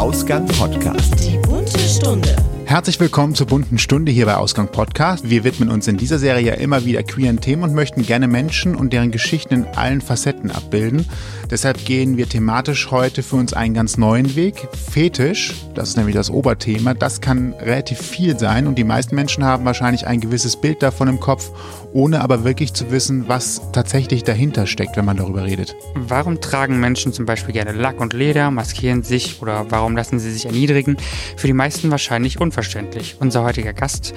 [0.00, 1.12] Ausgang Podcast.
[1.20, 2.34] Die bunte Stunde.
[2.64, 5.28] Herzlich willkommen zur bunten Stunde hier bei Ausgang Podcast.
[5.28, 8.76] Wir widmen uns in dieser Serie ja immer wieder queeren Themen und möchten gerne Menschen
[8.76, 11.06] und deren Geschichten in allen Facetten abbilden.
[11.50, 14.68] Deshalb gehen wir thematisch heute für uns einen ganz neuen Weg.
[14.72, 19.44] Fetisch, das ist nämlich das Oberthema, das kann relativ viel sein und die meisten Menschen
[19.44, 21.50] haben wahrscheinlich ein gewisses Bild davon im Kopf,
[21.92, 25.74] ohne aber wirklich zu wissen, was tatsächlich dahinter steckt, wenn man darüber redet.
[25.94, 30.30] Warum tragen Menschen zum Beispiel gerne Lack und Leder, maskieren sich oder warum lassen sie
[30.30, 30.96] sich erniedrigen?
[31.36, 33.16] Für die meisten wahrscheinlich unverständlich.
[33.20, 34.14] Unser heutiger Gast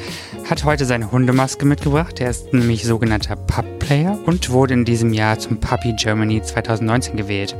[0.50, 2.20] hat heute seine Hundemaske mitgebracht.
[2.20, 7.56] Er ist nämlich sogenannter Pup-Player und wurde in diesem Jahr zum Puppy Germany 2019 gewählt.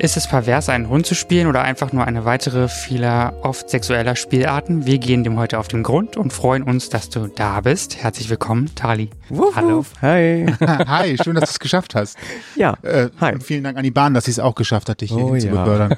[0.00, 4.14] Ist es pervers, einen Hund zu spielen oder einfach nur eine weitere vieler oft sexueller
[4.14, 4.86] Spielarten?
[4.86, 7.96] Wir gehen dem heute auf den Grund und freuen uns, dass du da bist.
[7.96, 9.10] Herzlich willkommen, Tali.
[9.28, 9.84] Wuff, Hallo.
[10.00, 10.46] Hi.
[10.60, 12.16] Hi, schön, dass du es geschafft hast.
[12.54, 12.74] Ja.
[12.82, 13.34] Äh, Hi.
[13.34, 15.34] Und vielen Dank an die Bahn, dass sie es auch geschafft hat, dich hier oh,
[15.34, 15.40] ja.
[15.40, 15.96] zu befördern.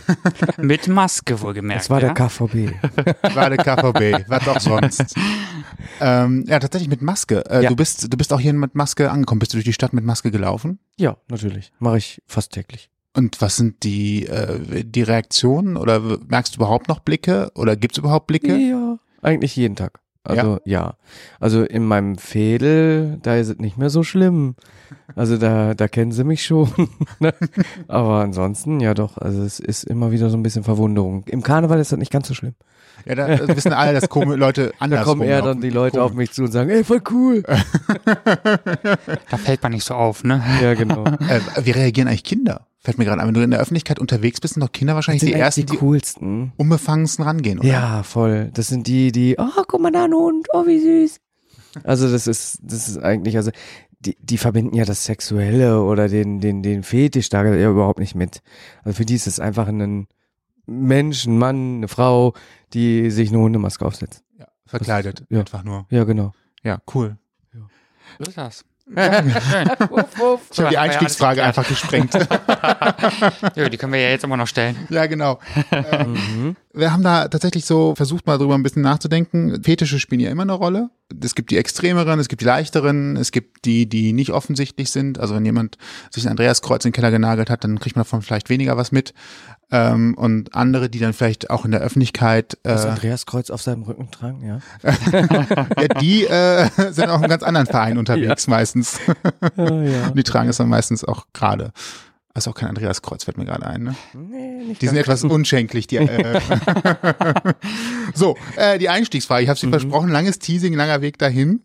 [0.56, 1.82] Mit Maske wohlgemerkt.
[1.82, 2.12] Das war ja?
[2.12, 2.72] der KVB.
[3.36, 5.14] war der KVB, was auch sonst.
[6.00, 7.48] ähm, ja, tatsächlich mit Maske.
[7.48, 7.68] Äh, ja.
[7.68, 9.38] Du bist, du bist auch hier mit Maske angekommen.
[9.38, 10.80] Bist du durch die Stadt mit Maske gelaufen?
[10.96, 11.70] Ja, natürlich.
[11.78, 12.90] Mache ich fast täglich.
[13.16, 17.94] Und was sind die, äh, die Reaktionen oder merkst du überhaupt noch Blicke oder gibt
[17.94, 18.56] es überhaupt Blicke?
[18.56, 20.00] Ja, eigentlich jeden Tag.
[20.22, 20.80] Also ja.
[20.80, 20.94] ja.
[21.40, 24.56] Also in meinem Fädel, da ist es nicht mehr so schlimm.
[25.14, 26.68] Also da, da kennen sie mich schon.
[27.18, 27.32] Ne?
[27.88, 31.24] Aber ansonsten, ja doch, also es ist immer wieder so ein bisschen Verwunderung.
[31.28, 32.54] Im Karneval ist das nicht ganz so schlimm.
[33.06, 36.10] Ja, da wissen alle, dass komische Leute anders Da kommen eher dann die Leute komisch.
[36.10, 37.42] auf mich zu und sagen, ey, voll cool.
[39.30, 40.42] da fällt man nicht so auf, ne?
[40.60, 41.04] Ja, genau.
[41.04, 42.66] Äh, wie reagieren eigentlich Kinder?
[42.86, 45.24] Fällt mir gerade an, wenn du in der Öffentlichkeit unterwegs bist, sind doch Kinder wahrscheinlich
[45.24, 46.52] die ersten, die coolsten.
[46.56, 47.66] die unbefangensten rangehen, oder?
[47.66, 48.52] Ja, voll.
[48.54, 51.18] Das sind die, die, oh, guck mal da ein Hund, oh, wie süß.
[51.82, 53.50] Also das ist, das ist eigentlich, also
[53.98, 58.14] die, die verbinden ja das Sexuelle oder den, den, den Fetisch da ja überhaupt nicht
[58.14, 58.40] mit.
[58.84, 60.06] Also für die ist es einfach ein
[60.66, 62.34] Mensch, ein Mann, eine Frau,
[62.72, 64.22] die sich eine Hundemaske aufsetzt.
[64.38, 65.40] Ja, verkleidet, das, ja.
[65.40, 65.86] einfach nur.
[65.90, 66.34] Ja, genau.
[66.62, 67.18] Ja, cool.
[67.52, 67.66] Ja.
[68.20, 68.64] So ist das.
[68.94, 69.24] Ja,
[69.90, 70.40] wuff, wuff.
[70.52, 72.14] Ich habe die Einstiegsfrage einfach gesprengt.
[73.54, 74.86] ja, die können wir ja jetzt immer noch stellen.
[74.90, 75.40] Ja, genau.
[75.72, 76.56] Ähm, mhm.
[76.76, 79.62] Wir haben da tatsächlich so versucht, mal drüber ein bisschen nachzudenken.
[79.62, 80.90] Fetische spielen ja immer eine Rolle.
[81.22, 85.18] Es gibt die extremeren, es gibt die leichteren, es gibt die, die nicht offensichtlich sind.
[85.18, 85.78] Also wenn jemand
[86.10, 88.92] sich ein Andreaskreuz in den Keller genagelt hat, dann kriegt man davon vielleicht weniger was
[88.92, 89.14] mit.
[89.70, 93.82] Ähm, und andere, die dann vielleicht auch in der Öffentlichkeit äh, das Andreaskreuz auf seinem
[93.82, 94.60] Rücken tragen, ja.
[95.80, 98.50] ja die äh, sind auch in ganz anderen Verein unterwegs ja.
[98.50, 99.00] meistens.
[99.56, 100.08] ja.
[100.08, 101.72] Und die tragen es dann meistens auch gerade.
[102.36, 103.82] Das ist auch kein Andreaskreuz, fällt mir gerade ein.
[103.82, 103.96] Ne?
[104.12, 105.86] Nee, nicht die sind etwas unschenklich.
[105.86, 106.38] Die, äh
[108.14, 109.42] so, äh, die Einstiegsfrage.
[109.42, 109.70] Ich habe sie mhm.
[109.70, 111.62] versprochen, langes Teasing, langer Weg dahin.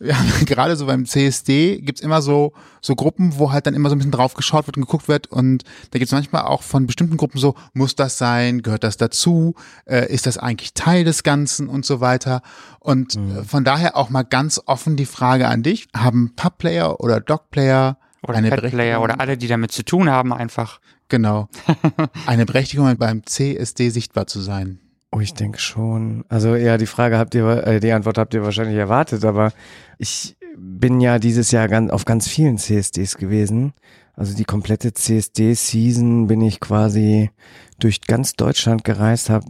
[0.00, 3.94] Ja, gerade so beim CSD gibt's immer so, so Gruppen, wo halt dann immer so
[3.94, 5.28] ein bisschen drauf geschaut wird und geguckt wird.
[5.28, 9.54] Und da gibt's manchmal auch von bestimmten Gruppen so, muss das sein, gehört das dazu,
[9.84, 12.42] äh, ist das eigentlich Teil des Ganzen und so weiter.
[12.80, 13.44] Und mhm.
[13.44, 15.86] von daher auch mal ganz offen die Frage an dich.
[15.96, 20.80] Haben Pub-Player oder Dog-Player oder eine Pet-Player oder alle, die damit zu tun haben, einfach.
[21.08, 21.48] Genau.
[22.26, 24.78] eine Berechtigung beim CSD sichtbar zu sein.
[25.10, 26.24] Oh, ich denke schon.
[26.28, 29.52] Also ja, die Frage habt ihr, äh, die Antwort habt ihr wahrscheinlich erwartet, aber
[29.98, 33.74] ich bin ja dieses Jahr ganz, auf ganz vielen CSDs gewesen.
[34.14, 37.30] Also die komplette CSD-Season bin ich quasi
[37.78, 39.46] durch ganz Deutschland gereist, habe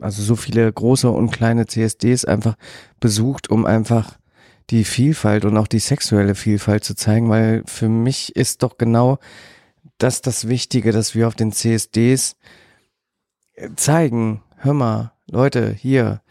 [0.00, 2.56] also so viele große und kleine CSDs einfach
[2.98, 4.18] besucht, um einfach
[4.70, 9.18] die Vielfalt und auch die sexuelle Vielfalt zu zeigen, weil für mich ist doch genau
[9.98, 12.36] das das Wichtige, dass wir auf den CSDs
[13.76, 16.22] zeigen, hör mal, Leute, hier,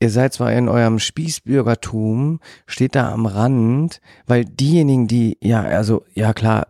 [0.00, 6.04] ihr seid zwar in eurem Spießbürgertum, steht da am Rand, weil diejenigen, die, ja, also,
[6.14, 6.68] ja klar,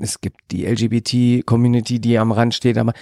[0.00, 2.92] es gibt die LGBT-Community, die am Rand steht, aber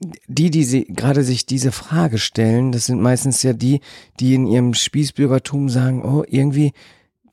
[0.00, 3.80] die, die sie gerade sich diese Frage stellen, das sind meistens ja die,
[4.18, 6.72] die in ihrem Spießbürgertum sagen, oh, irgendwie,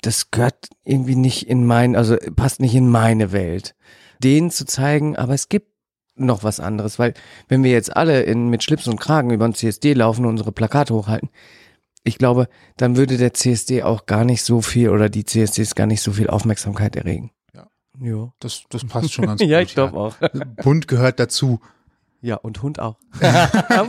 [0.02, 3.76] das gehört irgendwie nicht in mein, also passt nicht in meine Welt.
[4.22, 5.72] Denen zu zeigen, aber es gibt
[6.16, 7.14] noch was anderes, weil
[7.48, 10.52] wenn wir jetzt alle in, mit Schlips und Kragen über den CSD laufen und unsere
[10.52, 11.30] Plakate hochhalten,
[12.04, 12.48] ich glaube,
[12.78, 16.12] dann würde der CSD auch gar nicht so viel oder die CSDs gar nicht so
[16.12, 17.32] viel Aufmerksamkeit erregen.
[17.54, 17.68] Ja.
[18.02, 18.34] Ja.
[18.40, 19.50] Das, das passt schon ganz gut.
[19.50, 20.02] ja, ich glaube ja.
[20.02, 20.16] auch.
[20.64, 21.60] Bunt gehört dazu.
[22.28, 22.98] Ja, und Hund auch.
[23.22, 23.86] da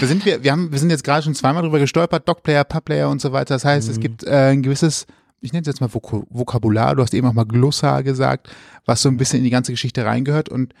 [0.00, 3.20] sind wir, wir haben, wir sind jetzt gerade schon zweimal drüber gestolpert, Dogplayer, Pubplayer und
[3.20, 3.54] so weiter.
[3.54, 3.92] Das heißt, mhm.
[3.92, 5.06] es gibt äh, ein gewisses,
[5.40, 8.48] ich nenne es jetzt mal Vok Vokabular, du hast eben auch mal Glossar gesagt,
[8.84, 10.74] was so ein bisschen in die ganze Geschichte reingehört und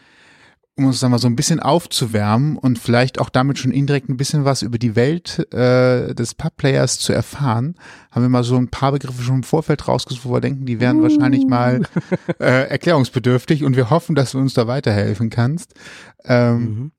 [0.76, 4.46] um uns mal so ein bisschen aufzuwärmen und vielleicht auch damit schon indirekt ein bisschen
[4.46, 7.74] was über die Welt äh, des Pub-Players zu erfahren,
[8.10, 10.80] haben wir mal so ein paar Begriffe schon im Vorfeld rausgesucht, wo wir denken, die
[10.80, 11.82] wären wahrscheinlich mal
[12.38, 15.74] äh, erklärungsbedürftig und wir hoffen, dass du uns da weiterhelfen kannst.
[16.24, 16.92] Ähm, mhm.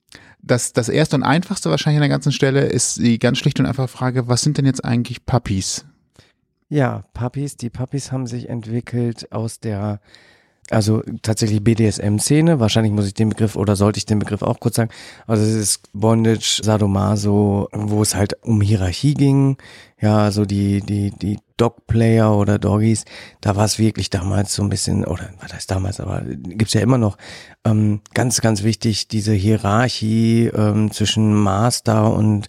[0.44, 3.66] das, das erste und einfachste wahrscheinlich an der ganzen Stelle ist die ganz schlicht und
[3.66, 5.86] einfache Frage, was sind denn jetzt eigentlich Puppies?
[6.70, 10.00] Ja, Puppies, die Puppies haben sich entwickelt aus der
[10.74, 12.60] also tatsächlich BDSM-Szene.
[12.60, 14.92] Wahrscheinlich muss ich den Begriff oder sollte ich den Begriff auch kurz sagen.
[15.28, 19.58] Also es ist Bondage, Sadomaso, wo es halt um Hierarchie ging.
[20.00, 23.06] Ja, also die, die, die Dog-Player oder Doggies,
[23.40, 26.82] da war es wirklich damals so ein bisschen, oder was heißt damals, aber gibt's ja
[26.82, 27.18] immer noch,
[27.64, 32.48] ähm, ganz, ganz wichtig, diese Hierarchie ähm, zwischen Master und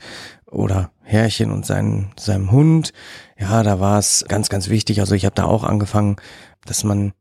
[0.50, 2.92] oder Herrchen und sein, seinem Hund.
[3.38, 5.00] Ja, da war es ganz, ganz wichtig.
[5.00, 6.16] Also ich habe da auch angefangen,
[6.64, 7.12] dass man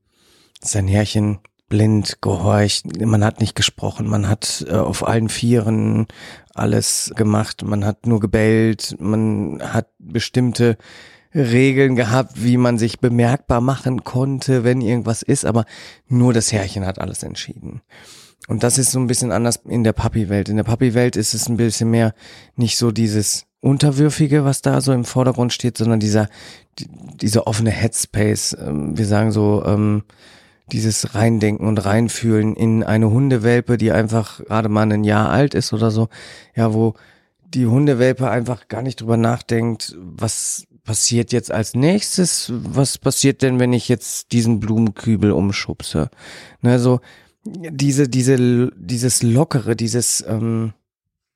[0.63, 1.39] sein Herrchen
[1.69, 2.86] blind gehorcht.
[3.04, 6.07] Man hat nicht gesprochen, man hat äh, auf allen Vieren
[6.54, 10.77] alles gemacht, man hat nur gebellt, man hat bestimmte
[11.33, 15.65] Regeln gehabt, wie man sich bemerkbar machen konnte, wenn irgendwas ist, aber
[16.07, 17.81] nur das Herrchen hat alles entschieden.
[18.48, 20.50] Und das ist so ein bisschen anders in der Puppy-Welt.
[20.50, 22.13] In der Puppy-Welt ist es ein bisschen mehr
[22.56, 26.27] nicht so dieses Unterwürfige, was da so im Vordergrund steht, sondern dieser,
[26.77, 26.88] die,
[27.21, 28.57] dieser offene Headspace.
[28.60, 30.04] Ähm, wir sagen so, ähm,
[30.71, 35.74] dieses Reindenken und Reinfühlen in eine Hundewelpe, die einfach gerade mal ein Jahr alt ist
[35.74, 36.10] oder so,
[36.56, 36.94] ja, wo
[37.54, 43.60] die Hundewelpe einfach gar nicht drüber nachdenkt, was passiert jetzt als nächstes, was passiert denn,
[43.60, 46.10] wenn ich jetzt diesen Blumenkübel umschubse?
[46.62, 47.00] Ne, so
[47.45, 50.74] diese, diese, dieses Lockere, dieses ähm,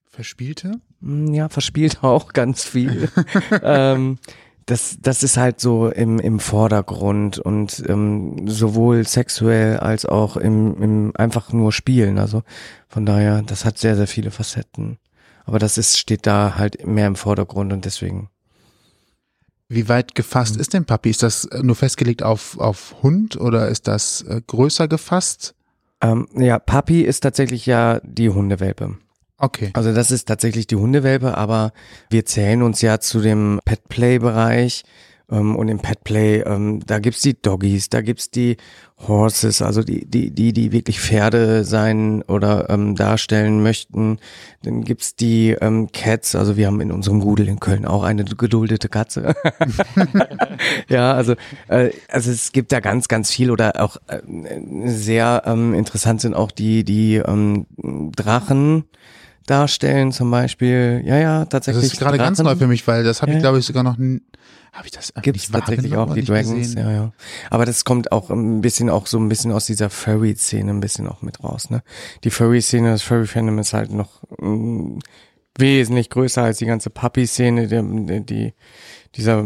[0.10, 0.82] Verspielte?
[1.02, 3.10] Ja, verspielt auch ganz viel.
[3.62, 4.18] ähm,
[4.68, 10.84] das, das ist halt so im, im Vordergrund und ähm, sowohl sexuell als auch im,
[10.84, 12.20] im einfach nur Spielen.
[12.20, 12.44] Also
[12.90, 15.00] von daher, das hat sehr, sehr viele Facetten.
[15.46, 18.30] Aber das ist, steht da halt mehr im Vordergrund und deswegen.
[19.70, 20.62] Wie weit gefasst mhm.
[20.62, 21.12] ist denn Papi?
[21.12, 25.56] Ist das nur festgelegt auf, auf Hund oder ist das äh, größer gefasst?
[26.02, 28.98] Ähm, ja, Papi ist tatsächlich ja die Hundewelpe.
[29.40, 29.70] Okay.
[29.74, 31.72] Also das ist tatsächlich die Hundewelpe, aber
[32.10, 34.84] wir zählen uns ja zu dem Pet-Play-Bereich.
[35.30, 38.56] Ähm, und im Pet-Play, ähm, da gibt's die Doggies, da gibt's die
[39.08, 44.20] Horses, also die, die, die, die wirklich Pferde sein oder ähm, darstellen möchten.
[44.64, 48.24] Dann gibt's die ähm, Cats, also wir haben in unserem Gudel in Köln auch eine
[48.24, 49.36] geduldete Katze.
[50.88, 51.36] ja, also,
[51.68, 54.22] äh, also es gibt da ganz, ganz viel oder auch äh,
[54.86, 57.66] sehr ähm, interessant sind auch die, die ähm,
[58.16, 58.86] Drachen
[59.48, 61.02] darstellen, zum Beispiel.
[61.04, 61.86] Ja, ja, tatsächlich.
[61.86, 63.38] Das ist gerade ganz neu für mich, weil das habe ja.
[63.38, 66.78] ich, glaube ich, sogar noch habe ich das Gibt es tatsächlich auch die Dragons, gesehen?
[66.78, 67.12] ja, ja.
[67.50, 71.08] Aber das kommt auch ein bisschen auch so ein bisschen aus dieser Furry-Szene ein bisschen
[71.08, 71.82] auch mit raus, ne?
[72.24, 75.00] Die Furry-Szene, das Furry-Fandom ist halt noch mh, mm,
[75.58, 78.54] wesentlich größer als die ganze Puppy-Szene, die, die,
[79.16, 79.44] dieser,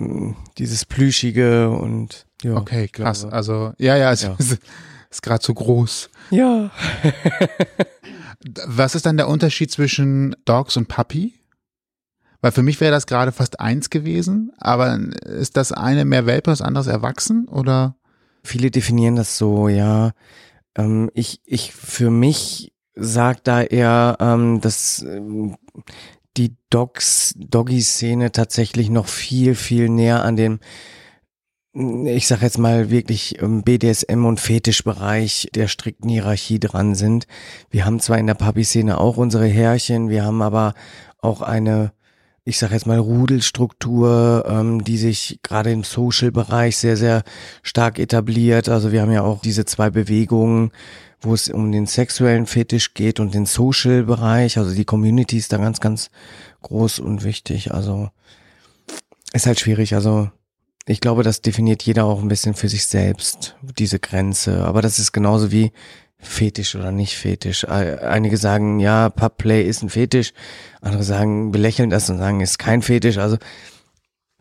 [0.58, 2.56] dieses Plüschige und ja.
[2.56, 3.24] Okay, krass.
[3.24, 4.36] Also, ja, ja, es ja.
[4.38, 4.58] ist,
[5.10, 6.10] ist gerade so groß.
[6.32, 6.72] Ja.
[8.66, 11.36] Was ist dann der Unterschied zwischen Dogs und Puppy?
[12.42, 16.50] Weil für mich wäre das gerade fast eins gewesen, aber ist das eine mehr Welpe,
[16.50, 17.96] das andere erwachsen oder?
[18.44, 20.14] Viele definieren das so, ja.
[20.76, 25.58] Ähm, ich, ich für mich sagt da eher, ähm, dass ähm,
[26.38, 30.60] die Dogs, Doggy-Szene tatsächlich noch viel, viel näher an dem
[31.74, 37.28] ich sag jetzt mal wirklich BDSM und Fetischbereich der strikten Hierarchie dran sind.
[37.70, 40.74] Wir haben zwar in der Puppy-Szene auch unsere Härchen, wir haben aber
[41.20, 41.94] auch eine,
[42.44, 47.24] ich sag jetzt mal Rudelstruktur, ähm, die sich gerade im Social-Bereich sehr, sehr
[47.64, 48.68] stark etabliert.
[48.68, 50.72] Also wir haben ja auch diese zwei Bewegungen,
[51.22, 54.58] wo es um den sexuellen Fetisch geht und den Social-Bereich.
[54.58, 56.10] Also die Community ist da ganz, ganz
[56.64, 57.74] groß und wichtig.
[57.74, 58.10] Also
[59.32, 59.94] ist halt schwierig.
[59.94, 60.32] Also
[60.92, 64.66] ich glaube, das definiert jeder auch ein bisschen für sich selbst, diese Grenze.
[64.66, 65.72] Aber das ist genauso wie
[66.20, 67.68] Fetisch oder nicht Fetisch.
[67.68, 70.34] Einige sagen, ja, Pubplay ist ein Fetisch.
[70.82, 73.18] Andere sagen, belächeln das und sagen, ist kein Fetisch.
[73.18, 73.38] Also,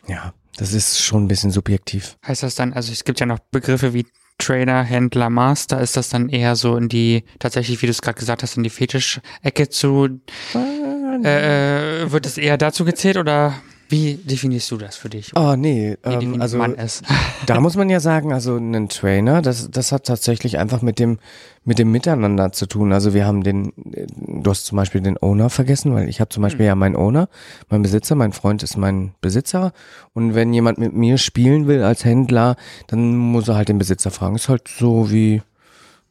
[0.07, 2.19] ja, das ist schon ein bisschen subjektiv.
[2.27, 6.09] Heißt das dann, also es gibt ja noch Begriffe wie Trainer, Händler, Master, ist das
[6.09, 9.69] dann eher so in die, tatsächlich, wie du es gerade gesagt hast, in die Fetisch-Ecke
[9.69, 10.21] zu,
[10.55, 13.55] äh, äh, wird es eher dazu gezählt oder?
[13.91, 15.33] Wie definierst du das für dich?
[15.35, 16.65] Oh, nee, ähm, also
[17.47, 21.19] da muss man ja sagen, also ein Trainer, das, das hat tatsächlich einfach mit dem,
[21.65, 22.93] mit dem Miteinander zu tun.
[22.93, 26.45] Also wir haben den, du hast zum Beispiel den Owner vergessen, weil ich habe zum
[26.45, 26.69] Beispiel hm.
[26.69, 27.29] ja meinen Owner,
[27.69, 29.73] mein Besitzer, mein Freund ist mein Besitzer
[30.15, 32.55] und wenn jemand mit mir spielen will als Händler,
[32.87, 34.37] dann muss er halt den Besitzer fragen.
[34.37, 35.43] Ist halt so wie,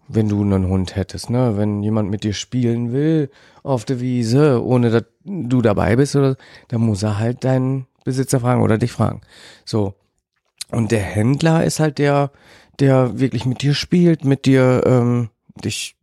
[0.10, 1.56] wenn du einen Hund hättest, ne?
[1.56, 3.30] Wenn jemand mit dir spielen will
[3.64, 6.36] auf der Wiese, ohne dass du dabei bist oder
[6.68, 9.22] dann muss er halt deinen Besitzer fragen oder dich fragen.
[9.66, 9.94] So.
[10.72, 12.32] Und der Händler ist halt der,
[12.80, 15.30] der wirklich mit dir spielt, mit dir ähm,
[15.64, 15.96] dich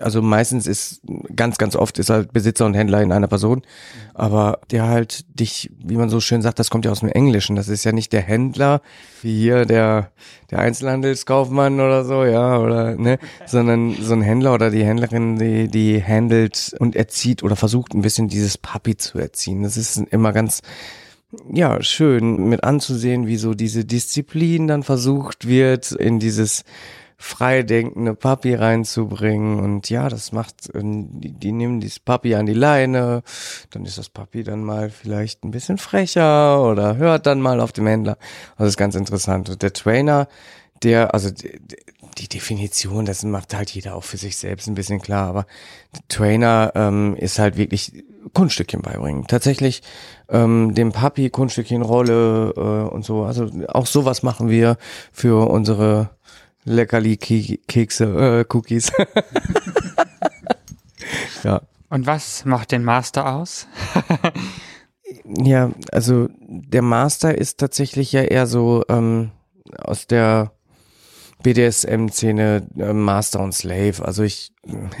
[0.00, 1.02] also meistens ist
[1.34, 3.60] ganz, ganz oft ist halt Besitzer und Händler in einer Person,
[4.14, 7.56] aber der halt dich, wie man so schön sagt, das kommt ja aus dem Englischen.
[7.56, 8.80] Das ist ja nicht der Händler,
[9.20, 10.12] wie hier der,
[10.50, 15.68] der Einzelhandelskaufmann oder so, ja, oder, ne, sondern so ein Händler oder die Händlerin, die,
[15.68, 19.62] die handelt und erzieht oder versucht ein bisschen dieses Papi zu erziehen.
[19.62, 20.62] Das ist immer ganz,
[21.52, 26.64] ja, schön mit anzusehen, wie so diese Disziplin dann versucht wird in dieses
[27.16, 29.58] freidenkende Papi reinzubringen.
[29.58, 33.22] Und ja, das macht, die, die nehmen dieses Papi an die Leine,
[33.70, 37.72] dann ist das Papi dann mal vielleicht ein bisschen frecher oder hört dann mal auf
[37.72, 38.18] dem Händler.
[38.52, 39.48] Also das ist ganz interessant.
[39.48, 40.28] Und der Trainer,
[40.82, 41.60] der, also die,
[42.18, 45.46] die Definition, das macht halt jeder auch für sich selbst ein bisschen klar, aber
[46.08, 49.26] Trainer ähm, ist halt wirklich Kunststückchen beibringen.
[49.26, 49.82] Tatsächlich
[50.28, 53.24] ähm, dem Papi Kunststückchen Rolle äh, und so.
[53.24, 54.76] Also auch sowas machen wir
[55.12, 56.10] für unsere
[56.66, 58.92] Leckerli Kekse, äh, Cookies.
[61.44, 61.62] ja.
[61.88, 63.66] Und was macht den Master aus?
[65.24, 69.30] ja, also der Master ist tatsächlich ja eher so ähm,
[69.78, 70.52] aus der
[71.42, 74.04] BDSM-Szene äh, Master und Slave.
[74.04, 74.52] Also ich,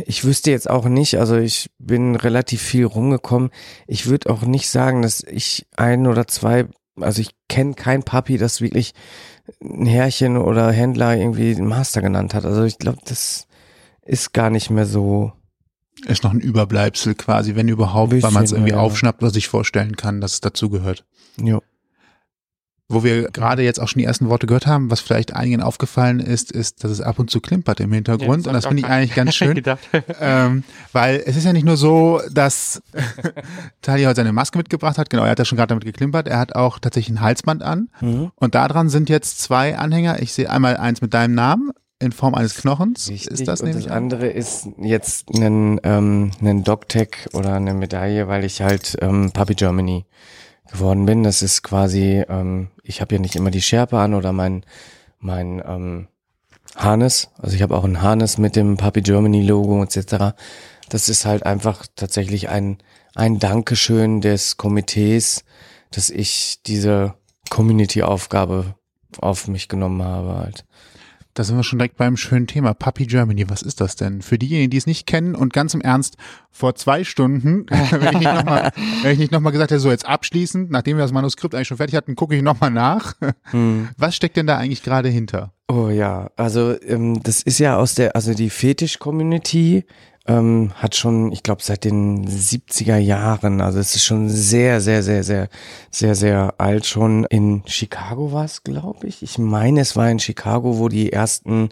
[0.04, 3.50] ich wüsste jetzt auch nicht, also ich bin relativ viel rumgekommen.
[3.88, 6.66] Ich würde auch nicht sagen, dass ich ein oder zwei,
[7.00, 8.92] also ich kenne kein Papi, das wirklich
[9.62, 12.44] ein Herrchen oder Händler irgendwie den Master genannt hat.
[12.44, 13.46] Also ich glaube, das
[14.02, 15.32] ist gar nicht mehr so.
[16.06, 18.78] Ist noch ein Überbleibsel quasi, wenn überhaupt, bisschen, weil man es irgendwie ja.
[18.78, 21.04] aufschnappt, was ich vorstellen kann, dass es dazugehört.
[21.40, 21.60] Ja.
[22.88, 26.20] Wo wir gerade jetzt auch schon die ersten Worte gehört haben, was vielleicht einigen aufgefallen
[26.20, 28.44] ist, ist, dass es ab und zu klimpert im Hintergrund.
[28.44, 29.60] Ja, und das finde ich eigentlich ganz schön.
[30.20, 30.62] ähm,
[30.92, 32.80] weil es ist ja nicht nur so, dass
[33.82, 35.10] Tali heute seine Maske mitgebracht hat.
[35.10, 36.28] Genau, er hat ja schon gerade damit geklimpert.
[36.28, 37.88] Er hat auch tatsächlich ein Halsband an.
[38.00, 38.30] Mhm.
[38.36, 40.22] Und daran sind jetzt zwei Anhänger.
[40.22, 43.08] Ich sehe einmal eins mit deinem Namen in Form eines Knochens.
[43.08, 43.32] Richtig.
[43.32, 43.86] Ist das und nämlich?
[43.86, 49.30] Das andere ist jetzt ein, ähm, ein DocTech oder eine Medaille, weil ich halt ähm,
[49.32, 50.04] Puppy Germany
[50.70, 51.22] geworden bin.
[51.22, 54.64] Das ist quasi, ähm, ich habe ja nicht immer die Schärpe an oder mein,
[55.18, 56.08] mein ähm,
[56.74, 57.30] Harness.
[57.38, 60.36] Also ich habe auch ein Harness mit dem Puppy Germany Logo etc.
[60.88, 62.78] Das ist halt einfach tatsächlich ein,
[63.14, 65.44] ein Dankeschön des Komitees,
[65.90, 67.14] dass ich diese
[67.50, 68.74] Community-Aufgabe
[69.18, 70.64] auf mich genommen habe halt.
[71.36, 72.72] Da sind wir schon direkt beim schönen Thema.
[72.72, 74.22] Puppy Germany, was ist das denn?
[74.22, 76.16] Für diejenigen, die es nicht kennen und ganz im Ernst,
[76.50, 81.04] vor zwei Stunden, wenn ich nicht nochmal noch gesagt hätte, so jetzt abschließend, nachdem wir
[81.04, 83.12] das Manuskript eigentlich schon fertig hatten, gucke ich nochmal nach.
[83.50, 83.90] Hm.
[83.98, 85.52] Was steckt denn da eigentlich gerade hinter?
[85.68, 89.84] Oh ja, also ähm, das ist ja aus der, also die Fetisch-Community
[90.28, 95.02] ähm, hat schon, ich glaube, seit den 70er Jahren, also es ist schon sehr, sehr,
[95.02, 95.48] sehr, sehr,
[95.90, 97.24] sehr, sehr alt schon.
[97.24, 99.22] In Chicago war es, glaube ich.
[99.22, 101.70] Ich meine, es war in Chicago, wo die ersten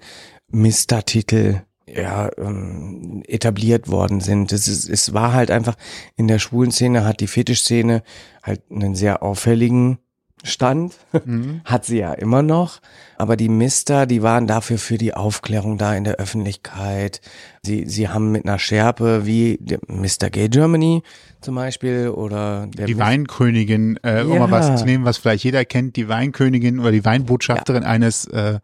[0.51, 4.53] Mister-Titel ja, ähm, etabliert worden sind.
[4.53, 5.77] Es, ist, es war halt einfach,
[6.17, 8.03] in der schwulen Szene hat die Fetischszene
[8.43, 9.99] halt einen sehr auffälligen
[10.45, 11.63] stand, mhm.
[11.65, 12.81] hat sie ja immer noch.
[13.17, 17.21] Aber die Mister, die waren dafür für die Aufklärung da in der Öffentlichkeit.
[17.63, 19.59] Sie, sie haben mit einer Schärpe wie
[19.89, 20.31] Mr.
[20.31, 21.03] Gay Germany
[21.41, 24.23] zum Beispiel oder der die Weinkönigin, äh, ja.
[24.25, 27.89] um mal was zu nehmen, was vielleicht jeder kennt, die Weinkönigin oder die Weinbotschafterin ja.
[27.89, 28.61] eines äh,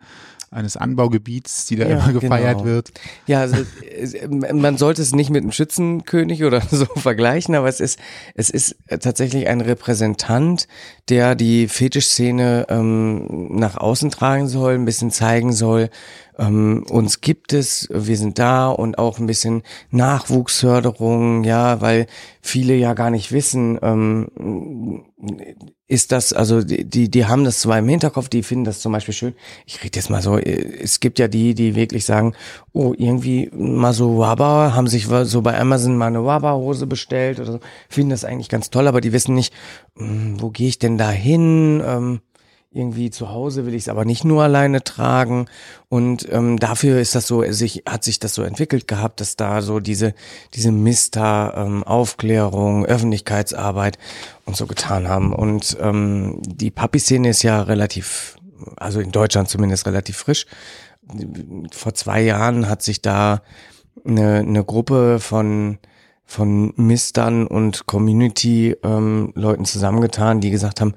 [0.52, 2.64] eines Anbaugebiets, die da ja, immer gefeiert genau.
[2.64, 2.90] wird.
[3.26, 3.64] Ja, also,
[4.28, 8.00] man sollte es nicht mit einem Schützenkönig oder so vergleichen, aber es ist,
[8.34, 10.66] es ist tatsächlich ein Repräsentant,
[11.08, 15.88] der die Fetischszene ähm, nach außen tragen soll, ein bisschen zeigen soll,
[16.40, 22.06] ähm, uns gibt es, wir sind da und auch ein bisschen Nachwuchsförderung, ja, weil
[22.40, 25.04] viele ja gar nicht wissen, ähm,
[25.86, 29.12] ist das, also die, die haben das zwar im Hinterkopf, die finden das zum Beispiel
[29.12, 29.34] schön.
[29.66, 32.34] Ich rede jetzt mal so, es gibt ja die, die wirklich sagen,
[32.72, 37.52] oh, irgendwie mal so Waba, haben sich so bei Amazon mal eine Waba-Hose bestellt oder
[37.52, 39.52] so, finden das eigentlich ganz toll, aber die wissen nicht,
[39.96, 41.82] hm, wo gehe ich denn da hin?
[41.84, 42.20] Ähm,
[42.72, 45.46] irgendwie zu Hause will ich es aber nicht nur alleine tragen.
[45.88, 49.60] Und ähm, dafür ist das so sich hat sich das so entwickelt gehabt dass da
[49.60, 50.14] so diese
[50.54, 53.98] diese Mister ähm, Aufklärung Öffentlichkeitsarbeit
[54.44, 55.32] und so getan haben.
[55.32, 58.36] Und ähm, die Papi Szene ist ja relativ
[58.76, 60.46] also in Deutschland zumindest relativ frisch.
[61.72, 63.42] Vor zwei Jahren hat sich da
[64.04, 65.78] eine, eine Gruppe von
[66.24, 69.34] von Mistern und Community ähm,
[69.64, 70.94] zusammengetan, die gesagt haben,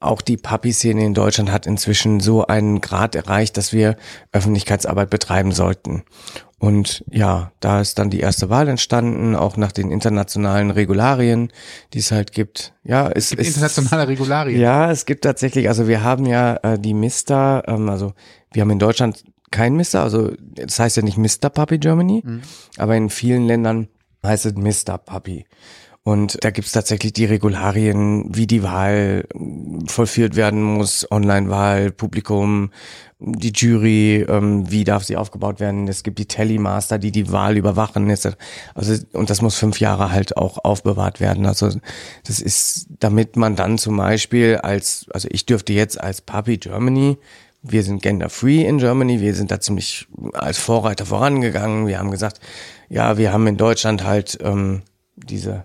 [0.00, 3.96] auch die Puppy-Szene in Deutschland hat inzwischen so einen Grad erreicht, dass wir
[4.32, 6.04] Öffentlichkeitsarbeit betreiben sollten.
[6.58, 11.52] Und ja, da ist dann die erste Wahl entstanden, auch nach den internationalen Regularien,
[11.92, 12.72] die es halt gibt.
[12.84, 14.60] Ja, es Gibt ist internationale Regularien.
[14.60, 18.12] Ja, es gibt tatsächlich, also wir haben ja äh, die Mister, ähm, also
[18.52, 22.22] wir haben in Deutschland kein Mister, also das heißt ja nicht Mister Puppy Germany,
[22.78, 23.88] aber in vielen Ländern
[24.24, 25.44] heißt es Mister Puppy.
[26.04, 29.24] Und da gibt's tatsächlich die Regularien, wie die Wahl
[29.86, 32.72] vollführt werden muss, Online-Wahl, Publikum,
[33.20, 35.86] die Jury, ähm, wie darf sie aufgebaut werden.
[35.86, 38.10] Es gibt die Tellymaster, die die Wahl überwachen.
[38.10, 41.46] Also und das muss fünf Jahre halt auch aufbewahrt werden.
[41.46, 41.70] Also
[42.26, 47.16] das ist, damit man dann zum Beispiel als, also ich dürfte jetzt als Puppy Germany
[47.62, 51.86] wir sind gender-free in Germany, wir sind da ziemlich als Vorreiter vorangegangen.
[51.86, 52.40] Wir haben gesagt,
[52.88, 54.82] ja, wir haben in Deutschland halt ähm,
[55.14, 55.64] diese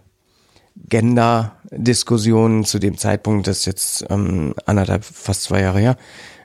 [0.90, 5.98] Gender-Diskussionen zu dem Zeitpunkt, das ist jetzt ähm, anderthalb, fast zwei Jahre her,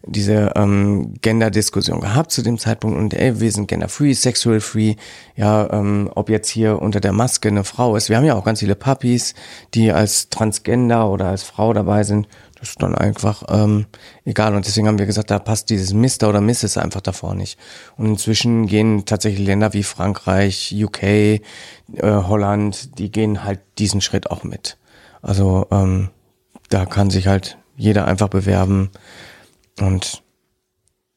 [0.04, 4.96] diese ähm, Gender-Diskussion gehabt zu dem Zeitpunkt und ey, wir sind gender-free, sexual-free,
[5.36, 8.08] ja, ähm, ob jetzt hier unter der Maske eine Frau ist.
[8.08, 9.34] Wir haben ja auch ganz viele Puppies,
[9.74, 12.26] die als Transgender oder als Frau dabei sind.
[12.62, 13.86] Das ist dann einfach ähm,
[14.24, 14.54] egal.
[14.54, 16.28] Und deswegen haben wir gesagt, da passt dieses Mr.
[16.28, 16.76] oder Mrs.
[16.76, 17.58] einfach davor nicht.
[17.96, 21.40] Und inzwischen gehen tatsächlich Länder wie Frankreich, UK, äh,
[22.00, 24.78] Holland, die gehen halt diesen Schritt auch mit.
[25.22, 26.10] Also ähm,
[26.68, 28.90] da kann sich halt jeder einfach bewerben
[29.80, 30.22] und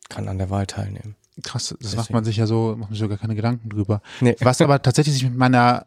[0.10, 1.16] kann an der Wahl teilnehmen.
[1.44, 4.02] Krass, das macht man sich ja so, macht man sich so gar keine Gedanken drüber.
[4.20, 4.36] Nee.
[4.40, 5.86] Was aber tatsächlich sich mit meiner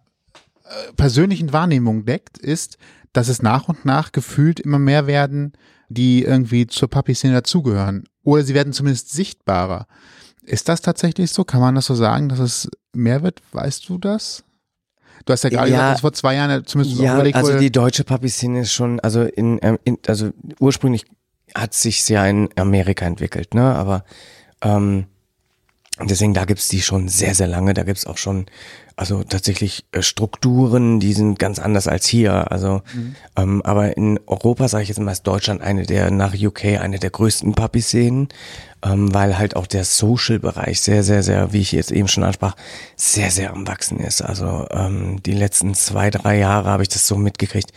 [0.97, 2.79] persönlichen Wahrnehmung deckt, ist,
[3.13, 5.53] dass es nach und nach gefühlt immer mehr werden,
[5.89, 8.05] die irgendwie zur Puppy-Szene dazugehören.
[8.23, 9.87] Oder sie werden zumindest sichtbarer.
[10.43, 11.45] Ist das tatsächlich so?
[11.45, 13.41] Kann man das so sagen, dass es mehr wird?
[13.53, 14.45] Weißt du das?
[15.25, 15.77] Du hast ja gerade Ja.
[15.77, 19.01] gesagt, dass vor zwei Jahren ja zumindest Ja, überlegt also die deutsche Puppy-Szene ist schon,
[19.01, 21.05] also in, ähm, in also ursprünglich
[21.55, 23.75] hat sich's ja in Amerika entwickelt, ne?
[23.75, 24.05] Aber
[24.63, 25.07] ähm,
[26.07, 27.75] deswegen, da gibt's die schon sehr, sehr lange.
[27.75, 28.47] Da gibt's auch schon,
[28.95, 32.53] also tatsächlich äh, Strukturen, die sind ganz anders als hier.
[32.53, 32.83] Also,
[33.37, 36.99] ähm, aber in Europa, sage ich jetzt mal, ist Deutschland eine der, nach UK, eine
[36.99, 38.29] der größten Puppy-Szenen,
[38.85, 42.55] ähm, weil halt auch der Social-Bereich sehr, sehr, sehr, wie ich jetzt eben schon ansprach,
[42.97, 44.23] sehr, sehr am Wachsen ist.
[44.23, 47.73] Also ähm, die letzten zwei, drei Jahre habe ich das so mitgekriegt.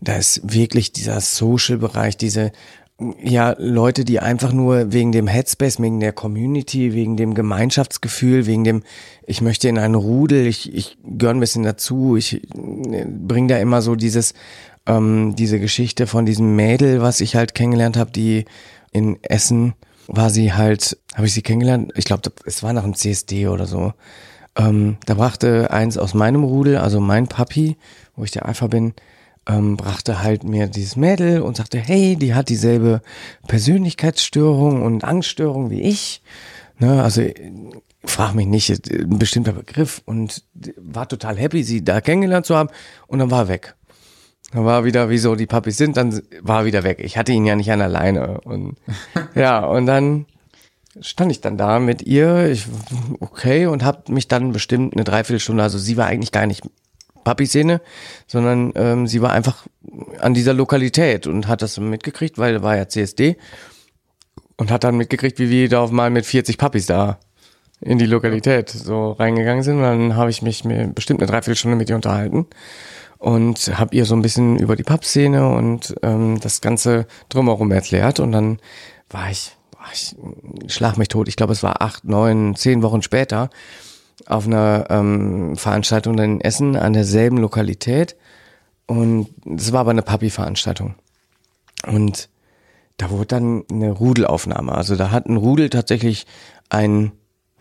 [0.00, 2.52] Da ist wirklich dieser Social-Bereich, diese
[3.22, 8.62] ja, Leute, die einfach nur wegen dem Headspace, wegen der Community, wegen dem Gemeinschaftsgefühl, wegen
[8.62, 8.82] dem,
[9.26, 13.82] ich möchte in einen Rudel, ich, ich gehöre ein bisschen dazu, ich bringe da immer
[13.82, 14.32] so dieses,
[14.86, 18.44] ähm, diese Geschichte von diesem Mädel, was ich halt kennengelernt habe, die
[18.92, 19.74] in Essen
[20.06, 21.92] war sie halt, habe ich sie kennengelernt?
[21.96, 23.94] Ich glaube, es war nach dem CSD oder so.
[24.56, 27.76] Ähm, da brachte eins aus meinem Rudel, also mein Papi,
[28.14, 28.94] wo ich der Alpha bin,
[29.46, 33.02] ähm, brachte halt mir dieses Mädel und sagte, hey, die hat dieselbe
[33.46, 36.22] Persönlichkeitsstörung und Angststörung wie ich.
[36.78, 37.34] Ne, also äh,
[38.04, 40.44] frag mich nicht, äh, ein bestimmter Begriff und
[40.76, 42.70] war total happy, sie da kennengelernt zu haben
[43.06, 43.74] und dann war er weg.
[44.52, 47.00] Dann war wieder, wie so die Papis sind, dann war er wieder weg.
[47.00, 48.76] Ich hatte ihn ja nicht an der Leine und
[49.34, 50.26] ja, und dann
[51.00, 52.66] stand ich dann da mit ihr, ich,
[53.20, 56.62] okay, und hab mich dann bestimmt eine Dreiviertelstunde, also sie war eigentlich gar nicht
[57.24, 57.80] Papi-Szene,
[58.26, 59.66] sondern ähm, sie war einfach
[60.20, 63.36] an dieser Lokalität und hat das mitgekriegt, weil war ja CSD
[64.56, 67.18] und hat dann mitgekriegt, wie wir da auf mal mit 40 Papis da
[67.80, 69.76] in die Lokalität so reingegangen sind.
[69.76, 72.46] Und dann habe ich mich mir bestimmt eine Dreiviertelstunde mit ihr unterhalten
[73.18, 78.20] und habe ihr so ein bisschen über die Pub-Szene und ähm, das Ganze drumherum erklärt.
[78.20, 78.58] Und dann
[79.10, 80.14] war ich, boah, ich
[80.72, 81.28] schlag mich tot.
[81.28, 83.50] Ich glaube, es war acht, neun, zehn Wochen später
[84.26, 88.16] auf einer ähm, Veranstaltung in Essen an derselben Lokalität.
[88.86, 90.94] Und es war aber eine Papi-Veranstaltung.
[91.86, 92.28] Und
[92.96, 94.72] da wurde dann eine Rudelaufnahme.
[94.72, 96.26] Also da hat ein Rudel tatsächlich
[96.68, 97.12] ein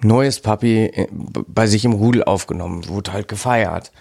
[0.01, 3.91] neues Papi äh, bei sich im Rudel aufgenommen, wurde halt gefeiert.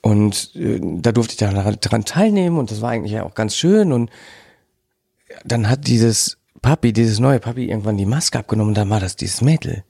[0.00, 3.92] Und äh, da durfte ich dann dran teilnehmen und das war eigentlich auch ganz schön.
[3.92, 4.10] Und
[5.44, 9.16] dann hat dieses Papi, dieses neue Papi irgendwann die Maske abgenommen und dann war das
[9.16, 9.84] dieses Mädel.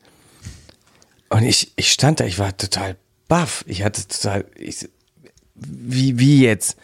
[1.33, 3.65] Und ich, ich stand da, ich war total baff.
[3.67, 4.89] Ich hatte total, ich,
[5.55, 6.77] wie, wie jetzt?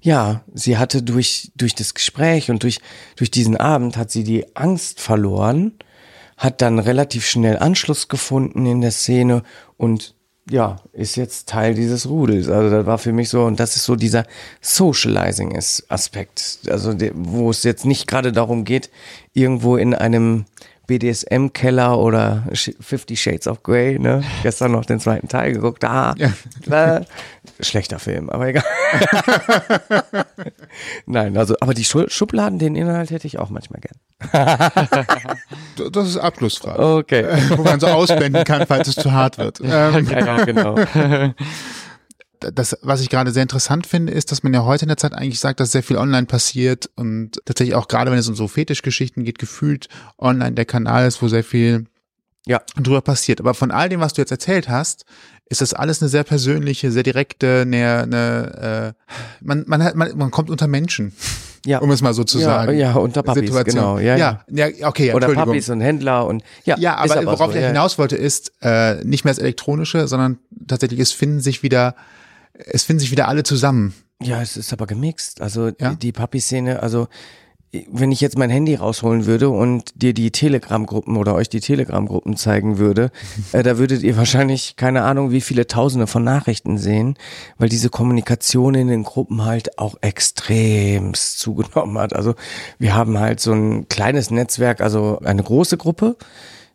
[0.00, 2.80] Ja, sie hatte durch, durch das Gespräch und durch,
[3.16, 5.74] durch diesen Abend hat sie die Angst verloren,
[6.38, 9.42] hat dann relativ schnell Anschluss gefunden in der Szene
[9.76, 10.14] und
[10.48, 12.48] ja, ist jetzt Teil dieses Rudels.
[12.48, 14.24] Also das war für mich so, und das ist so dieser
[14.62, 16.60] Socializing-Aspekt.
[16.68, 18.90] Also wo es jetzt nicht gerade darum geht,
[19.34, 20.46] irgendwo in einem
[20.98, 22.42] BDSM-Keller oder
[22.80, 24.22] Fifty Shades of Grey, ne?
[24.42, 26.96] Gestern noch den zweiten Teil geguckt, ah, Ja.
[26.96, 27.04] äh,
[27.60, 28.64] schlechter Film, aber egal.
[31.06, 33.96] Nein, also, aber die Schu- Schubladen, den Inhalt hätte ich auch manchmal gern.
[35.92, 36.78] Das ist abschlussfrei.
[36.78, 37.24] Okay.
[37.56, 39.60] Wo man so ausblenden kann, falls es zu hart wird.
[39.62, 40.74] Ähm, ja, genau.
[42.40, 45.12] Das, was ich gerade sehr interessant finde, ist, dass man ja heute in der Zeit
[45.14, 48.48] eigentlich sagt, dass sehr viel online passiert und tatsächlich auch gerade, wenn es um so
[48.48, 51.86] Fetischgeschichten geht, gefühlt online der Kanal ist, wo sehr viel
[52.46, 52.60] Ja.
[52.76, 53.40] drüber passiert.
[53.40, 55.04] Aber von all dem, was du jetzt erzählt hast,
[55.50, 60.16] ist das alles eine sehr persönliche, sehr direkte, eine, eine äh, man, man, hat, man,
[60.16, 61.12] man kommt unter Menschen,
[61.66, 61.80] Ja.
[61.80, 62.78] um es mal so zu ja, sagen.
[62.78, 63.74] ja, unter Papis, Situation.
[63.74, 63.98] genau.
[63.98, 64.44] Ja, ja.
[64.48, 65.28] ja, ja, okay, ja, Oder.
[65.34, 66.78] Papis und Händler und ja.
[66.78, 70.38] Ja, ist aber, worauf so, ich hinaus wollte, ist äh, nicht mehr das Elektronische, sondern
[70.68, 71.96] tatsächlich, es finden sich wieder,
[72.66, 73.94] es finden sich wieder alle zusammen.
[74.22, 75.40] Ja, es ist aber gemixt.
[75.40, 75.94] Also Ja?
[75.94, 77.08] die, Papi-Szene, also
[77.88, 82.36] wenn ich jetzt mein Handy rausholen würde und dir die Telegram-Gruppen oder euch die Telegram-Gruppen
[82.36, 83.12] zeigen würde,
[83.52, 87.16] äh, da würdet ihr wahrscheinlich keine Ahnung, wie viele Tausende von Nachrichten sehen,
[87.58, 92.14] weil diese Kommunikation in den Gruppen halt auch extremst zugenommen hat.
[92.14, 92.34] Also
[92.78, 96.16] wir haben halt so ein kleines Netzwerk, also eine große Gruppe,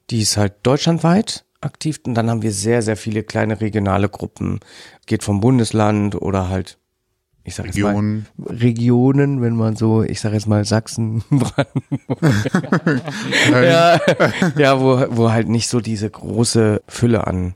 [0.10, 4.60] die ist halt deutschlandweit aktiv und dann haben wir sehr, sehr viele kleine regionale Gruppen.
[5.06, 6.78] Geht vom Bundesland oder halt
[7.48, 8.26] ich sag jetzt Regionen.
[8.38, 13.02] mal Regionen, wenn man so, ich sag jetzt mal Sachsen, Brandenburg.
[13.52, 14.00] ja,
[14.58, 17.54] ja wo, wo halt nicht so diese große Fülle an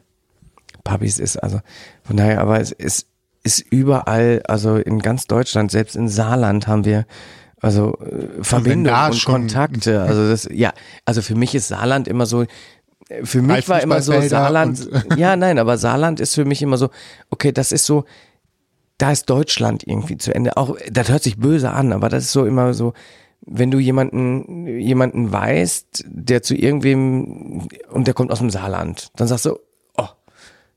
[0.84, 1.38] Pubis ist.
[1.38, 1.60] Also
[2.04, 3.08] von daher, aber es ist,
[3.44, 7.06] ist überall, also in ganz Deutschland, selbst in Saarland haben wir
[7.62, 10.02] also äh, Verbindungen da und schon- Kontakte.
[10.02, 10.72] Also das, ja,
[11.06, 12.46] also für mich ist Saarland immer so,
[13.24, 16.90] für mich war immer so Saarland, ja, nein, aber Saarland ist für mich immer so,
[17.30, 18.06] okay, das ist so,
[18.98, 20.58] da ist Deutschland irgendwie zu Ende.
[20.58, 22.94] Auch, das hört sich böse an, aber das ist so immer so,
[23.42, 29.28] wenn du jemanden, jemanden weißt, der zu irgendwem, und der kommt aus dem Saarland, dann
[29.28, 29.58] sagst du,
[29.98, 30.08] oh,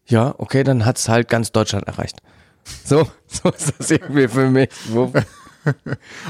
[0.06, 2.22] ja, okay, dann hat's halt ganz Deutschland erreicht.
[2.84, 4.68] So, so ist das irgendwie für mich.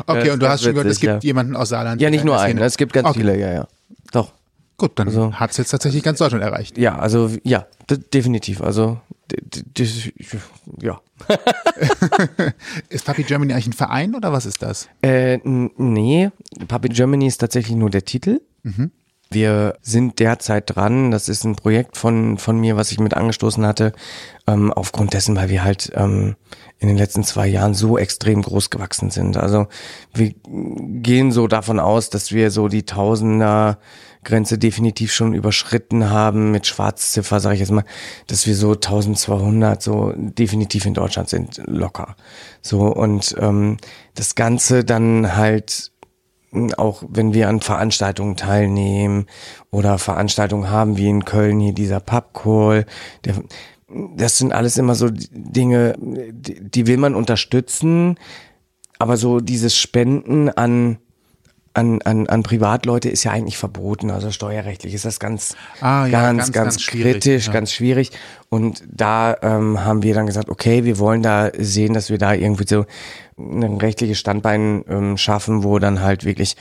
[0.07, 1.19] Okay, Ja, und du hast schon gehört, es gibt ja.
[1.21, 2.03] jemanden aus Saarland.
[2.03, 3.21] ja, nicht nur einen, es gibt ganz Okay.
[3.21, 3.69] viele, ja, ja.
[4.83, 6.77] Gut, dann Also- hat's jetzt tatsächlich ganz Deutschland erreicht.
[6.77, 7.67] Ja, also, ja,
[8.13, 8.61] definitiv.
[8.61, 8.99] Also,
[10.81, 11.01] ja.
[12.89, 14.89] Ist Papi Germany eigentlich ein Verein oder was ist das?
[15.03, 16.31] Äh, nee,
[16.67, 18.41] Puppy Germany ist tatsächlich nur der Titel.
[19.31, 23.65] Wir sind derzeit dran, das ist ein Projekt von, von mir, was ich mit angestoßen
[23.65, 23.93] hatte,
[24.49, 26.35] ähm, aufgrund dessen, weil wir halt ähm,
[26.81, 29.37] in den letzten zwei Jahren so extrem groß gewachsen sind.
[29.37, 29.69] Also
[30.13, 33.79] wir gehen so davon aus, dass wir so die Tausender
[34.25, 37.85] Grenze definitiv schon überschritten haben mit Schwarzziffer, sage ich jetzt mal,
[38.27, 42.17] dass wir so 1200 so definitiv in Deutschland sind, locker.
[42.61, 43.79] So und ähm,
[44.15, 45.93] das Ganze dann halt
[46.77, 49.27] auch wenn wir an Veranstaltungen teilnehmen
[49.71, 52.85] oder Veranstaltungen haben wie in Köln hier dieser Pubcall,
[53.25, 53.37] der,
[54.17, 58.19] das sind alles immer so Dinge, die, die will man unterstützen,
[58.99, 60.99] aber so dieses Spenden an
[61.75, 64.11] an, an, an Privatleute ist ja eigentlich verboten.
[64.11, 67.53] Also steuerrechtlich ist das ganz, Ah, ja, ganz, ganz, ganz, kritisch, ja.
[67.53, 68.11] ganz schwierig.
[68.49, 72.35] Und da ähm, haben wir dann gesagt, okay, wir wollen da sehen, dass wir da
[72.35, 72.85] irgendwie so
[73.39, 76.57] ein rechtliches Standbein ähm, schaffen, wo dann halt wirklich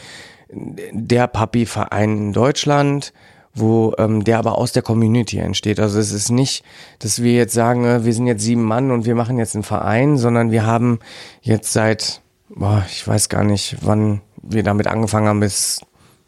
[0.54, 3.14] der Papi-Verein in Deutschland,
[3.54, 5.80] wo ähm, der aber aus der Community entsteht.
[5.80, 6.64] Also es ist nicht,
[7.00, 9.64] dass wir jetzt sagen, äh, wir sind jetzt sieben Mann und wir machen jetzt einen
[9.64, 11.00] Verein, sondern wir haben
[11.42, 15.82] jetzt seit, boah, ich weiß gar nicht, wann wir damit angefangen haben, bis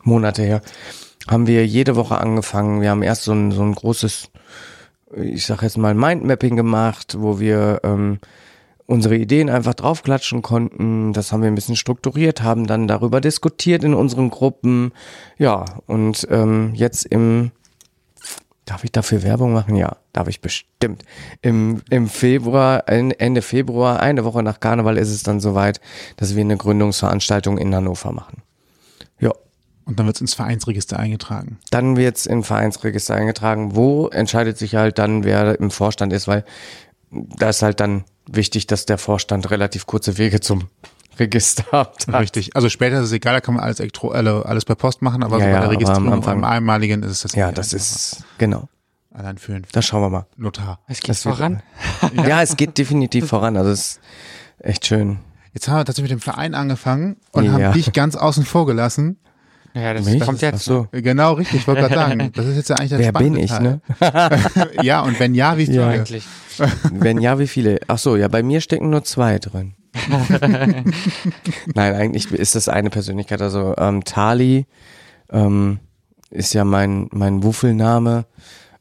[0.04, 0.62] Monate her,
[1.30, 2.82] haben wir jede Woche angefangen.
[2.82, 4.30] Wir haben erst so ein, so ein großes,
[5.15, 8.19] ich sag jetzt mal, Mindmapping gemacht, wo wir ähm,
[8.86, 11.13] unsere Ideen einfach draufklatschen konnten.
[11.13, 14.91] Das haben wir ein bisschen strukturiert, haben dann darüber diskutiert in unseren Gruppen.
[15.38, 17.52] Ja, und ähm, jetzt im
[18.65, 19.76] Darf ich dafür Werbung machen?
[19.76, 21.04] Ja, darf ich bestimmt.
[21.41, 25.82] Im, im Februar, Ende Februar, eine Woche nach Karneval ist es dann soweit,
[26.15, 28.41] dass wir eine Gründungsveranstaltung in Hannover machen.
[29.19, 29.32] Ja,
[29.84, 31.60] Und dann wird's ins Vereinsregister eingetragen.
[31.71, 33.76] dann wird's im Vereinsregister eingetragen.
[33.76, 36.45] Wo entscheidet sich halt dann, wer im Vorstand ist, weil
[37.12, 40.69] da ist halt dann wichtig, dass der Vorstand relativ kurze Wege zum
[41.19, 42.21] Registeramt hat.
[42.21, 42.56] Richtig.
[42.56, 45.23] Also später ist es egal, da kann man alles, elektro alle- alles per Post machen,
[45.23, 47.52] aber Ja, so bei der aber am Registrierung Anfang- beim einmaligen ist es das Ja,
[47.52, 47.78] das einfacher.
[47.78, 48.69] ist, genau.
[49.13, 50.26] allein für einen Da schauen wir mal.
[50.38, 50.80] Notar.
[50.88, 51.62] Es geht Das wird- voran.
[52.28, 53.58] Ja, es geht definitiv voran.
[53.58, 53.99] Also es ist
[54.60, 55.19] echt schön.
[55.54, 57.52] Jetzt haben wir tatsächlich mit dem Verein angefangen und Ja.
[57.52, 59.17] haben dich ganz außen vor gelassen.
[59.76, 60.19] Ja, das Mich?
[60.21, 60.65] kommt Ach jetzt.
[60.65, 60.88] so.
[60.91, 62.32] Genau, richtig, ich wollte gerade sagen.
[62.36, 63.62] Das ist jetzt ja eigentlich der Wer bin ich, Teil.
[63.62, 63.82] ne?
[64.84, 65.78] Ja, und wenn ja, wie viele?
[65.82, 65.89] Ja.
[65.89, 66.26] Eigentlich.
[66.91, 67.80] Wenn ja, wie viele?
[67.88, 69.73] Ach so, ja, bei mir stecken nur zwei drin.
[71.76, 73.42] Nein, eigentlich ist das eine Persönlichkeit.
[73.42, 74.66] Also ähm, Tali
[75.32, 75.80] ähm,
[76.30, 78.26] ist ja mein mein Wuffelname,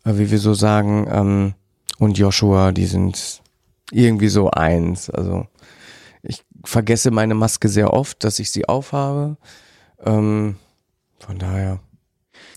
[0.05, 1.07] äh, wie wir so sagen.
[1.11, 1.55] Ähm,
[1.99, 3.43] und Joshua, die sind
[3.91, 5.11] irgendwie so eins.
[5.11, 5.47] Also
[6.23, 9.37] ich vergesse meine Maske sehr oft, dass ich sie aufhabe.
[10.05, 10.57] Ähm,
[11.19, 11.81] von daher.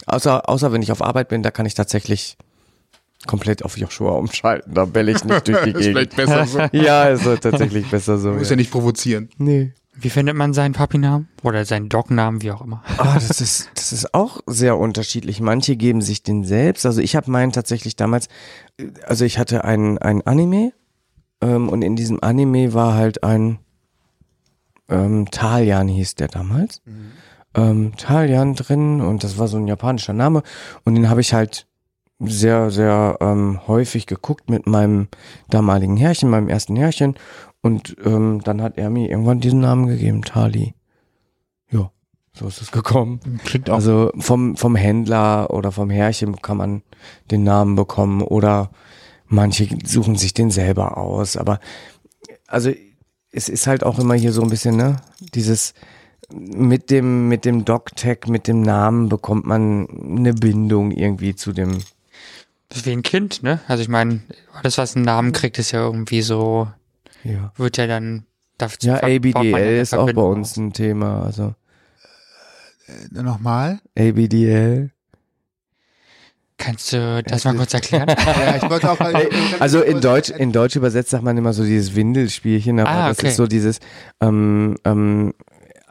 [0.08, 2.38] Außer, außer wenn ich auf Arbeit bin, da kann ich tatsächlich
[3.28, 4.74] komplett auf Joshua umschalten.
[4.74, 5.84] Da belle ich nicht durch die ist Gegend.
[5.84, 6.60] vielleicht besser so.
[6.78, 8.30] Ja, ist tatsächlich besser so.
[8.32, 8.56] Du musst Ja.
[8.56, 9.30] ja nicht provozieren.
[9.38, 9.74] Nee.
[9.98, 11.30] Wie findet man seinen Papi-Namen?
[11.44, 12.84] Oder seinen Dog-Namen, wie auch immer.
[12.98, 15.40] Ah, das ist, das ist auch sehr unterschiedlich.
[15.40, 16.86] Manche geben sich den selbst.
[16.86, 18.28] Also ich habe meinen tatsächlich damals,
[19.06, 20.74] also ich hatte ein, ein Anime
[21.42, 23.60] ähm, und in diesem Anime war halt ein
[24.90, 26.82] ähm, Talian hieß der damals.
[27.56, 30.44] Ähm, Talian drin und das war so ein japanischer Name
[30.84, 31.68] und den habe ich halt
[32.20, 35.08] sehr, sehr ähm, häufig geguckt mit meinem
[35.50, 37.16] damaligen Herrchen, meinem ersten Herrchen
[37.62, 40.76] und ähm, dann hat er mir irgendwann diesen Namen gegeben, Tali.
[41.72, 41.92] Ja,
[42.32, 43.20] so ist es gekommen.
[43.44, 43.76] Klingt auch.
[43.76, 46.84] Also vom, vom Händler oder vom Herrchen kann man
[47.32, 48.72] den Namen bekommen oder
[49.28, 51.38] manche suchen sich den selber aus.
[51.38, 51.60] Aber
[52.48, 52.72] also
[53.32, 54.98] es ist halt auch immer hier so ein bisschen, ne,
[55.34, 55.74] dieses
[56.32, 61.80] mit dem, mit dem Doc-Tag, mit dem Namen bekommt man eine Bindung irgendwie zu dem.
[62.70, 63.60] Das ist wie ein Kind, ne?
[63.68, 64.22] Also ich meine,
[64.54, 66.68] alles, was einen Namen kriegt, ist ja irgendwie so,
[67.24, 67.52] Ja.
[67.58, 68.26] wird ja dann
[68.58, 71.24] dazu Ja, ABDL ist auch bei uns ein Thema.
[71.24, 71.54] Also
[72.88, 73.80] Äh, Nochmal?
[73.98, 74.92] ABDL.
[76.58, 78.08] Kannst du das mal kurz erklären?
[78.26, 79.00] Ja, ich wollte auch.
[79.60, 83.20] Also in Deutsch, in Deutsch übersetzt sagt man immer so dieses Windelspielchen, aber Ah, das
[83.20, 83.28] okay.
[83.30, 83.80] ist so dieses
[84.22, 85.34] ähm, ähm,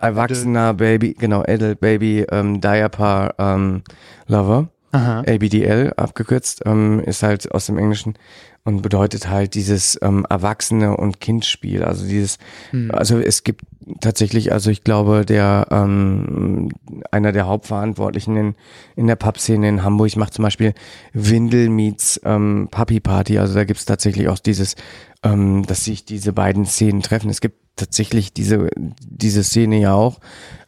[0.01, 3.83] erwachsener Baby, genau, Adult Baby ähm, Diaper ähm,
[4.27, 5.25] Lover, Aha.
[5.27, 8.15] ABDL abgekürzt, ähm, ist halt aus dem Englischen
[8.63, 11.83] und bedeutet halt dieses ähm, Erwachsene und Kindspiel.
[11.83, 12.39] Also dieses,
[12.71, 12.91] Hm.
[12.93, 13.63] also es gibt
[14.01, 16.71] tatsächlich, also ich glaube, der ähm,
[17.11, 18.55] einer der Hauptverantwortlichen in,
[18.97, 20.75] in der Pub-Szene in Hamburg macht zum Beispiel
[21.13, 23.39] Windel meets ähm, Puppy Party.
[23.39, 24.77] Also da gibt's tatsächlich auch dieses,
[25.25, 27.31] ähm, dass sich diese beiden Szenen treffen.
[27.31, 30.21] Es gibt tatsächlich diese diese Szene ja auch.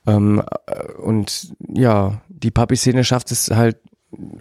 [0.06, 3.78] Ähm, äh, und ja, die Puppy-Szene schafft es halt,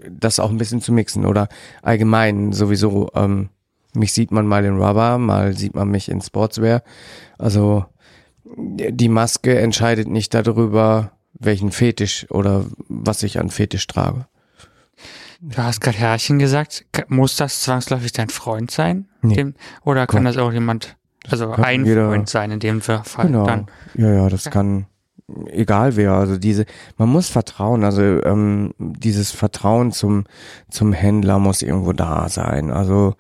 [0.10, 1.48] das auch ein bisschen zu mixen oder
[1.82, 3.10] allgemein sowieso.
[3.16, 3.50] Ähm,
[3.94, 6.84] mich sieht man mal in Rubber, mal sieht man mich in Sportswear.
[7.38, 7.86] Also
[8.44, 14.26] die Maske entscheidet nicht darüber, welchen Fetisch oder was ich an Fetisch trage.
[15.42, 16.86] Du hast gerade Herrchen gesagt.
[17.08, 19.08] Muss das zwangsläufig dein Freund sein?
[19.22, 19.36] Nee.
[19.36, 20.36] Dem, oder kann Gott.
[20.36, 20.96] das auch jemand,
[21.30, 23.46] also ein jeder- Freund sein in dem Fall Genau.
[23.46, 23.68] dann?
[23.96, 24.52] Ja, ja, das Ja.
[24.52, 24.86] kann
[25.48, 26.14] egal wer.
[26.14, 26.66] Also diese,
[26.98, 27.84] man muss vertrauen.
[27.84, 30.26] Also ähm, dieses Vertrauen zum
[30.70, 32.72] zum Händler muss irgendwo da sein.
[32.72, 33.16] Also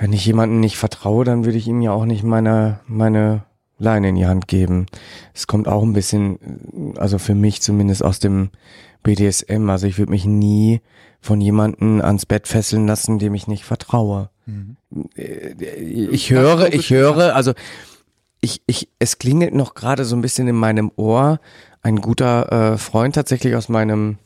[0.00, 3.44] wenn ich jemandem nicht vertraue, dann würde ich ihm ja auch nicht meine meine
[3.78, 4.86] Leine in die Hand geben.
[5.34, 8.50] Es kommt auch ein bisschen, also für mich zumindest aus dem
[9.02, 9.68] BDSM.
[9.68, 10.80] Also ich würde mich nie
[11.20, 14.30] von jemandem ans Bett fesseln lassen, dem ich nicht vertraue.
[15.04, 17.52] Ich höre, ich höre, also
[18.46, 21.40] ich, ich, es klingelt noch gerade so ein bisschen in meinem Ohr.
[21.82, 24.18] Ein guter äh, Freund tatsächlich aus meinem,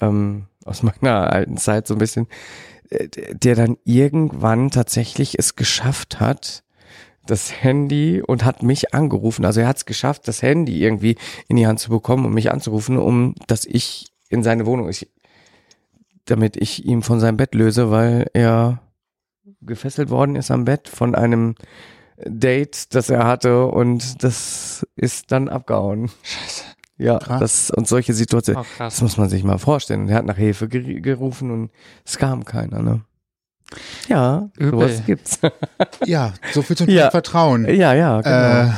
[0.00, 2.26] ähm, aus meiner alten Zeit so ein bisschen,
[2.90, 6.64] äh, der dann irgendwann tatsächlich es geschafft hat,
[7.24, 9.44] das Handy und hat mich angerufen.
[9.44, 12.50] Also er hat es geschafft, das Handy irgendwie in die Hand zu bekommen und mich
[12.50, 15.08] anzurufen, um dass ich in seine Wohnung, ich,
[16.24, 18.82] damit ich ihm von seinem Bett löse, weil er
[19.60, 21.54] gefesselt worden ist am Bett von einem
[22.26, 26.08] Date, das er hatte und das ist dann abgehauen.
[26.22, 26.64] Scheiße.
[26.98, 27.40] Ja, Krass.
[27.40, 30.02] das und solche Situationen, Oh, das muss man sich mal vorstellen.
[30.02, 31.70] Und er hat nach Hilfe gerufen und
[32.04, 33.00] es kam keiner, ne?
[34.06, 34.88] Ja, Übel.
[34.88, 35.38] sowas gibt's.
[36.06, 37.10] Ja, so viel zum Ja.
[37.10, 37.64] Vertrauen.
[37.74, 38.70] ja, ja, genau.
[38.70, 38.72] Äh,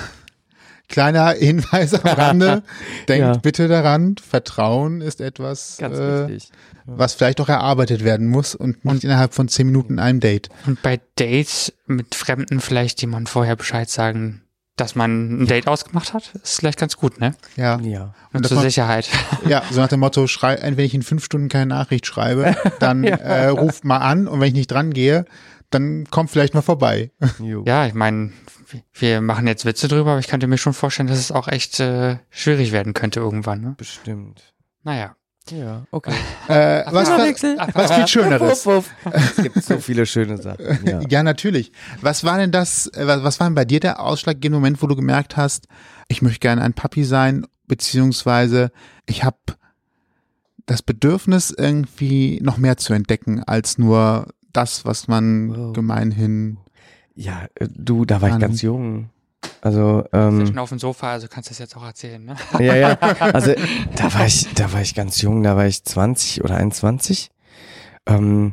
[0.88, 2.62] kleiner Hinweis am Rande.
[3.08, 3.36] Denkt Ja.
[3.38, 6.50] bitte daran, Vertrauen ist etwas, Ganz äh, wichtig.
[6.86, 10.48] Was vielleicht auch erarbeitet werden muss und nicht innerhalb von zehn Minuten in einem Date.
[10.66, 14.42] Und bei Dates mit Fremden vielleicht jemand vorher Bescheid sagen,
[14.76, 17.36] dass man ein Date ausgemacht hat, ist vielleicht ganz gut, ne?
[17.56, 18.12] Ja, Ja.
[18.32, 19.08] Und Und zur man- Sicherheit.
[19.48, 23.04] ja, so nach dem Motto, schrei, wenn ich in fünf Stunden keine Nachricht schreibe, dann
[23.04, 25.26] äh, ruft mal an und wenn ich nicht dran gehe,
[25.70, 27.12] dann kommt vielleicht mal vorbei.
[27.64, 28.32] Ja, ich meine,
[28.94, 31.78] wir machen jetzt Witze drüber, aber ich könnte mir schon vorstellen, dass es auch echt
[31.78, 33.60] äh, schwierig werden könnte irgendwann.
[33.60, 33.74] Ne?
[33.78, 34.52] Bestimmt.
[34.82, 35.14] Naja.
[35.50, 36.14] Ja, okay.
[36.48, 38.64] Äh, was, was viel Schöneres.
[38.64, 39.12] Wuff, wuff.
[39.12, 40.64] Es gibt so viele schöne Sachen.
[40.86, 41.00] Ja.
[41.08, 41.70] Ja, natürlich.
[42.00, 44.96] Was war denn das, äh, was war denn bei dir der ausschlaggebende Moment, wo du
[44.96, 45.66] gemerkt hast,
[46.08, 48.70] ich möchte gerne ein Papi sein, beziehungsweise
[49.06, 49.36] ich habe
[50.66, 55.72] das Bedürfnis, irgendwie noch mehr zu entdecken, als nur das, was man Wow.
[55.74, 56.56] gemeinhin.
[57.14, 59.10] Ja, äh, du, da war ich ganz jung.
[59.64, 62.36] Also, ähm, sind auf dem Sofa, also kannst du das jetzt auch erzählen, ne?
[62.58, 63.52] ja, ja, also
[63.96, 67.30] da war ich, da war ich ganz jung, da war ich 20 oder 21.
[68.06, 68.52] Ähm,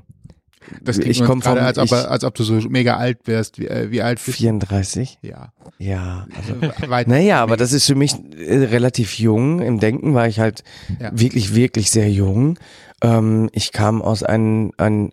[0.82, 3.60] Das klingt ich komme gerade, als, ob, ich, als ob du so mega alt wärst.
[3.60, 4.43] Wie, äh, wie alt bist du?
[4.43, 5.19] 34.
[5.21, 5.52] Ja.
[5.80, 9.60] Ja, also Weit Naja, aber das ist für mich äh, relativ jung.
[9.60, 10.63] Im Denken war ich halt
[10.97, 11.12] Ja.
[11.13, 12.58] wirklich, wirklich sehr jung.
[13.04, 15.12] Ähm, ich kam aus einem, einem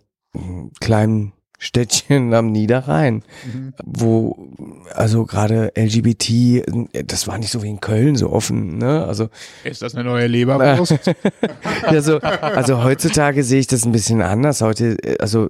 [0.79, 3.73] kleinen Städtchen am Niederrhein, Mhm.
[3.85, 4.47] wo
[4.95, 6.63] also gerade LGBT,
[7.05, 9.05] das war nicht so wie in Köln so offen, ne?
[9.05, 9.29] Also
[9.65, 10.97] Ist das eine neue Leberwurst?
[11.91, 14.61] ja, so, also heutzutage sehe ich das ein bisschen anders.
[14.61, 15.49] Heute, also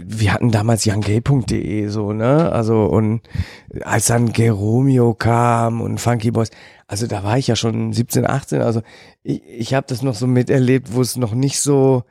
[0.00, 2.50] wir hatten damals younggay.de so, ne?
[2.52, 3.20] Also und
[3.82, 6.50] als dann Geromeo kam und Funky Boys,
[6.86, 8.82] also da war ich ja schon 17, 18, also
[9.22, 12.04] ich, ich habe das noch so miterlebt, wo es noch nicht so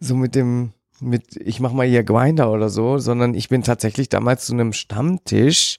[0.00, 0.72] so mit dem
[1.04, 4.72] mit ich mach mal hier Grinder oder so, sondern ich bin tatsächlich damals zu einem
[4.72, 5.78] Stammtisch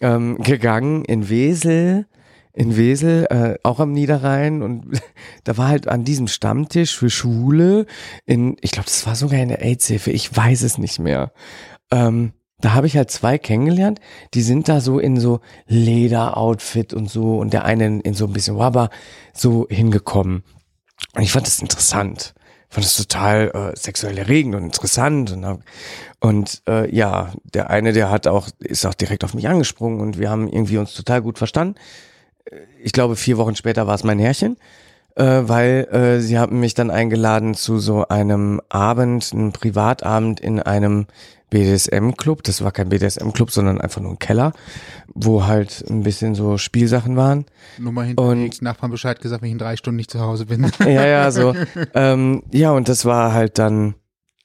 [0.00, 2.06] ähm, gegangen in Wesel,
[2.52, 5.00] in Wesel, äh, auch am Niederrhein und
[5.44, 7.86] da war halt an diesem Stammtisch für Schule
[8.26, 11.32] in, ich glaube, das war sogar in der AIDS-Hilfe, ich weiß es nicht mehr.
[11.90, 14.00] Ähm, da habe ich halt zwei kennengelernt,
[14.34, 18.32] die sind da so in so Lederoutfit und so und der eine in, so ein
[18.32, 18.90] bisschen Wabba
[19.32, 20.42] so hingekommen.
[21.14, 22.34] Und ich fand das interessant.
[22.72, 25.60] Fand das total äh, sexuell erregend und interessant und,
[26.20, 30.18] und äh, ja, der eine, der hat auch, ist auch direkt auf mich angesprungen und
[30.18, 31.74] wir haben irgendwie uns total gut verstanden.
[32.44, 34.56] Äh, Ich glaube, vier Wochen später war es mein Herrchen,
[35.16, 40.60] äh, weil äh, sie haben mich dann eingeladen zu so einem Abend, einem Privatabend in
[40.60, 41.06] einem
[41.50, 42.42] BDSM-Club.
[42.44, 44.52] Das war kein BDSM-Club, sondern einfach nur ein Keller,
[45.12, 47.46] wo halt ein bisschen so Spielsachen waren.
[47.78, 50.70] Nur mal hinterlegt, Nachbarn Bescheid gesagt, wenn ich in drei Stunden nicht zu Hause bin.
[50.80, 51.54] Ja, ja, so.
[51.94, 53.94] ähm, ja, und das war halt dann,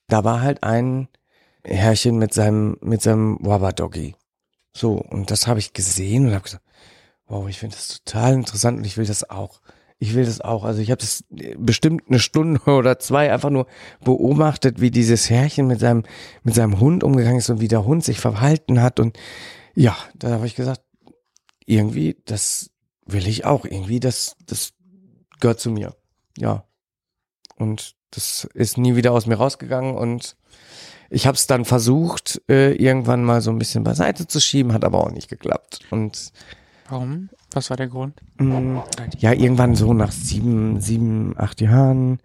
[0.07, 1.07] da war halt ein
[1.63, 4.15] Herrchen mit seinem, mit seinem Wabba-Doggy.
[4.75, 6.63] So, und das habe ich gesehen und habe gesagt,
[7.27, 9.61] wow, ich finde das total interessant und ich will das auch.
[9.97, 10.65] Ich will das auch.
[10.65, 11.23] Also ich habe das
[11.57, 13.67] bestimmt eine Stunde oder zwei einfach nur
[14.03, 16.03] beobachtet, wie dieses Herrchen mit seinem,
[16.43, 18.99] mit seinem Hund umgegangen ist und wie der Hund sich verhalten hat.
[18.99, 19.17] Und
[19.73, 20.81] ja, da habe ich gesagt,
[21.65, 22.71] irgendwie, das
[23.05, 23.65] will ich auch.
[23.65, 24.73] Irgendwie, das, das
[25.39, 25.95] gehört zu mir.
[26.37, 26.65] Ja.
[27.55, 30.37] Und das ist nie wieder aus mir rausgegangen und
[31.09, 34.83] ich habe es dann versucht, äh, irgendwann mal so ein bisschen beiseite zu schieben, hat
[34.83, 35.79] aber auch nicht geklappt.
[35.91, 36.31] Und
[36.89, 37.29] Warum?
[37.55, 38.21] Was war der Grund?
[38.37, 38.83] mh,
[39.17, 42.19] ja, irgendwann so nach sieben, sieben, acht Jahren,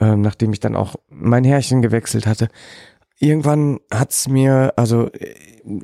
[0.00, 2.48] ähm, nachdem ich dann auch mein Härchen gewechselt hatte,
[3.20, 5.34] irgendwann hat's mir, also äh,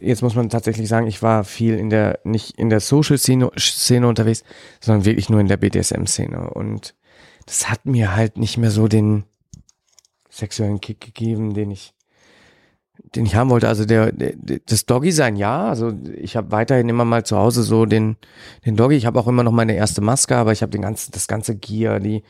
[0.00, 4.08] jetzt muss man tatsächlich sagen, ich war viel in der, nicht in der Social-Szene Szene
[4.08, 4.42] unterwegs,
[4.80, 6.50] sondern wirklich nur in der BDSM-Szene.
[6.50, 6.96] Und
[7.46, 9.22] das hat mir halt nicht mehr so den
[10.28, 11.94] sexuellen Kick gegeben, den ich
[13.14, 13.68] den ich haben wollte.
[13.68, 14.34] Also der, der
[14.66, 15.68] das Doggy sein, ja.
[15.68, 18.16] Also ich habe weiterhin immer mal zu Hause so den
[18.64, 18.96] den Doggy.
[18.96, 21.56] Ich habe auch immer noch meine erste Maske, aber ich habe den ganzen das ganze
[21.56, 22.22] Gear, die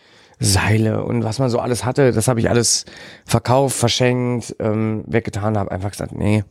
[0.43, 2.87] Seile und was man so alles hatte, das habe ich alles
[3.27, 6.45] verkauft, verschenkt, ähm, weggetan, habe einfach gesagt, nee,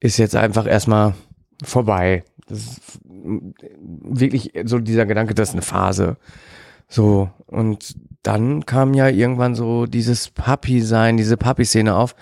[0.00, 1.12] ist jetzt einfach erstmal
[1.62, 2.24] vorbei.
[2.46, 6.16] Das ist wirklich so dieser Gedanke, das ist eine Phase.
[6.88, 12.14] So, und dann kam ja irgendwann so dieses Papi-Sein, diese Papi-Szene auf.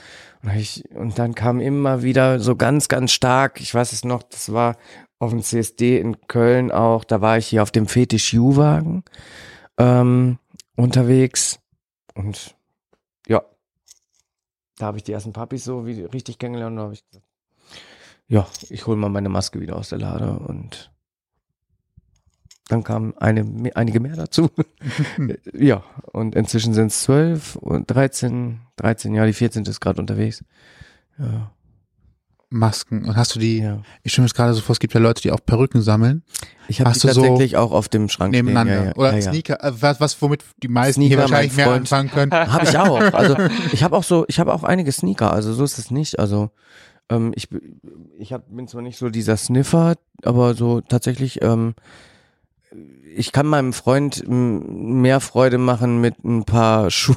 [0.42, 4.22] Und, ich, und dann kam immer wieder so ganz, ganz stark, ich weiß es noch,
[4.22, 4.76] das war
[5.18, 9.04] auf dem CSD in Köln auch, da war ich hier auf dem Fetisch-U-Wagen
[9.78, 10.38] ähm,
[10.76, 11.58] unterwegs.
[12.14, 12.54] Und
[13.26, 13.42] ja,
[14.78, 17.26] da habe ich die ersten Papis so wie richtig kennengelernt und da habe ich gesagt,
[18.28, 20.90] ja, ich hole mal meine Maske wieder aus der Lade und
[22.68, 24.50] dann kamen eine, einige mehr dazu.
[25.52, 30.44] ja, und inzwischen sind es zwölf und 13, 13, ja, die 14 ist gerade unterwegs.
[31.18, 31.52] Ja,
[32.48, 33.04] Masken.
[33.04, 33.82] Und hast du die, ja.
[34.02, 36.22] ich stelle mir gerade so vor, es gibt ja Leute, die auch Perücken sammeln,
[36.68, 38.72] Ich habe die du so tatsächlich auch auf dem Schrank nebeneinander.
[38.72, 38.84] Stehen.
[38.84, 39.22] Ja, ja, Oder ja.
[39.22, 42.32] Sneaker, äh, was, was, womit die meisten Sneaker, hier wahrscheinlich mehr anfangen können.
[42.32, 43.00] Habe ich auch.
[43.12, 43.36] Also
[43.72, 45.32] ich habe auch so, ich habe auch einige Sneaker.
[45.32, 46.18] Also so ist es nicht.
[46.20, 46.50] Also
[47.10, 47.48] ähm, ich
[48.18, 51.42] ich hab, bin zwar nicht so dieser Sniffer, aber so tatsächlich.
[51.42, 51.74] Ähm,
[53.16, 57.16] ich kann meinem Freund mehr Freude machen mit ein paar Schuhe,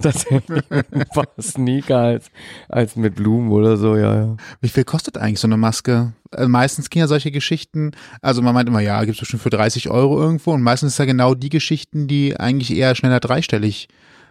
[0.00, 2.30] tatsächlich mit ein paar Sneaker als,
[2.68, 4.36] als mit Blumen oder so, ja, ja.
[4.60, 6.14] Wie viel kostet eigentlich so eine Maske?
[6.32, 9.90] Äh, meistens gehen ja solche Geschichten, also man meint immer, ja, gibt's bestimmt für 30
[9.90, 13.88] Euro irgendwo und meistens ist ja genau die Geschichten, die eigentlich eher schneller dreistellig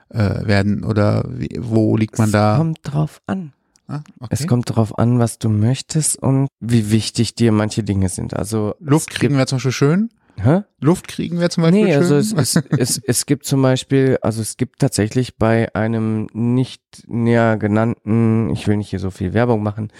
[0.09, 2.57] äh, werden oder wie, wo liegt man es da?
[2.57, 3.53] kommt drauf an.
[3.87, 4.29] Ah, okay.
[4.31, 8.33] Es kommt darauf an, was du möchtest und wie wichtig dir manche Dinge sind.
[8.33, 10.09] Also Luft es kriegen wir zum Beispiel schön.
[10.41, 10.61] Hä?
[10.79, 14.41] Luft kriegen wir zum Beispiel Nee, also es, es, es, es gibt zum Beispiel, also
[14.41, 19.63] es gibt tatsächlich bei einem nicht näher genannten, ich will nicht hier so viel Werbung
[19.63, 19.91] machen,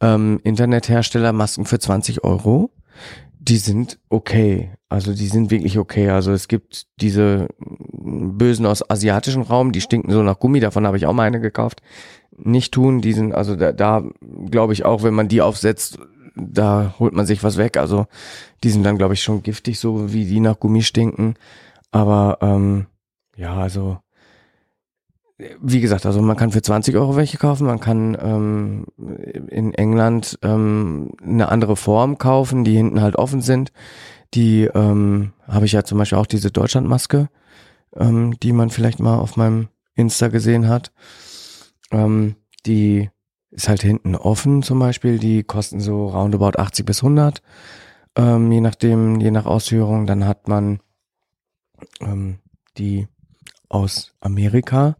[0.00, 2.70] ähm, Internethersteller Masken für 20 Euro,
[3.38, 4.70] Die sind okay.
[4.88, 6.10] Also die sind wirklich okay.
[6.10, 10.96] Also es gibt diese Bösen aus asiatischen Raum, die stinken so nach Gummi, davon habe
[10.96, 11.82] ich auch mal eine gekauft.
[12.36, 14.04] Nicht tun, die sind, also da, da
[14.50, 15.98] glaube ich auch, wenn man die aufsetzt,
[16.34, 17.76] da holt man sich was weg.
[17.76, 18.06] Also
[18.64, 21.34] die sind dann, glaube ich, schon giftig, so wie die nach Gummi stinken.
[21.90, 22.86] Aber ähm,
[23.36, 23.98] ja, also
[25.60, 28.86] wie gesagt, also man kann für 20 Euro welche kaufen, man kann ähm,
[29.48, 33.72] in England ähm, eine andere Form kaufen, die hinten halt offen sind.
[34.34, 37.28] Die ähm, habe ich ja zum Beispiel auch diese Deutschlandmaske,
[37.96, 40.92] ähm, die man vielleicht mal auf meinem Insta gesehen hat.
[41.90, 43.10] Ähm, die
[43.52, 47.42] ist halt hinten offen zum Beispiel, die kosten so roundabout 80 bis 100,
[48.16, 50.06] ähm, je nachdem, je nach Ausführung.
[50.06, 50.80] Dann hat man
[52.00, 52.38] ähm,
[52.78, 53.06] die
[53.68, 54.96] aus Amerika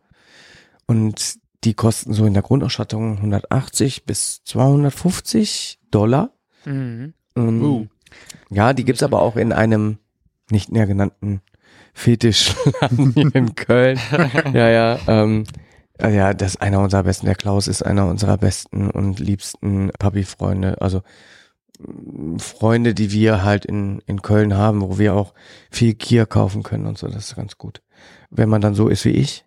[0.87, 6.31] und die kosten so in der Grundausstattung 180 bis 250 Dollar.
[6.65, 7.15] Mhm.
[7.37, 7.87] Ähm, Uh.
[8.51, 9.99] Ja, die gibt's aber auch in einem
[10.51, 11.41] nicht näher genannten
[11.95, 13.99] Fetischladen hier in Köln.
[14.53, 14.99] ja, ja.
[15.07, 17.27] Ähm, äh, ja, das ist einer unserer besten.
[17.27, 20.81] Der Klaus ist einer unserer besten und liebsten Papi-Freunde.
[20.81, 21.03] Also
[21.79, 25.35] mm, Freunde, die wir halt in, in Köln haben, wo wir auch
[25.71, 27.07] viel Kier kaufen können und so.
[27.07, 27.83] Das ist ganz gut.
[28.31, 29.45] Wenn man dann so ist wie ich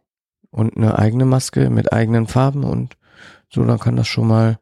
[0.52, 2.98] und eine eigene Maske mit eigenen Farben und
[3.50, 4.60] so, dann kann das schon mal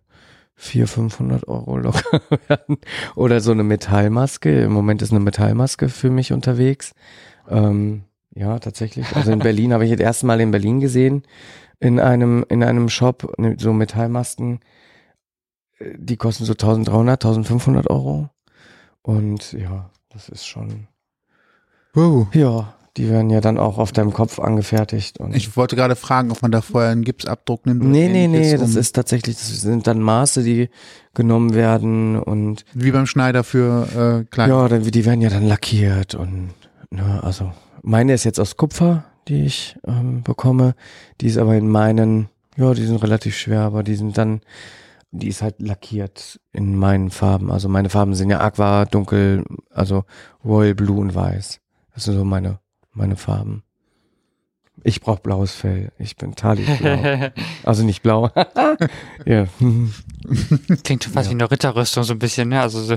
[0.56, 2.78] 400, 500 Euro locker werden.
[3.16, 4.62] Oder so eine Metallmaske.
[4.62, 6.94] Im Moment ist eine Metallmaske für mich unterwegs.
[7.50, 8.04] Ähm,
[8.36, 9.16] ja, tatsächlich.
[9.16, 11.24] Also in Berlin habe ich das erste Mal in Berlin gesehen,
[11.84, 14.60] in einem, in einem Shop, ne, so Metallmasken.
[15.80, 18.30] Äh, Die kosten so 1300, 1500 Euro.
[19.02, 20.88] Und ja, das ist schon,
[21.94, 22.28] Wow.
[22.34, 25.20] ja, die werden ja dann auch auf deinem Kopf angefertigt.
[25.20, 27.84] Und Ich wollte gerade fragen, ob man da vorher einen Gipsabdruck nimmt.
[27.84, 30.70] nee, nee, nee, ähnliches, das um- ist tatsächlich, das sind dann Maße, die
[31.14, 34.54] genommen werden und Wie beim Schneider für äh, kleine.
[34.54, 36.52] Ja, dann, die werden ja dann lackiert und
[36.92, 40.76] ne, also meine ist jetzt aus Kupfer, die ich ähm, bekomme.
[41.22, 44.42] Die ist aber in meinen, ja, die sind relativ schwer, aber die sind dann,
[45.12, 47.52] die ist halt lackiert in meinen Farben.
[47.52, 50.06] Also meine Farben sind ja Aqua, Dunkel, also
[50.44, 51.60] Royal Blue und Weiß.
[51.94, 52.60] Das sind so meine
[52.94, 53.64] meine Farben.
[54.84, 55.92] Ich brauche blaues Fell.
[55.98, 57.30] Ich bin Tali blau.
[57.64, 58.30] also nicht blau.
[59.26, 59.48] ja.
[60.84, 62.62] Klingt fast wie eine Ritterrüstung so ein bisschen, ne?
[62.62, 62.96] Also so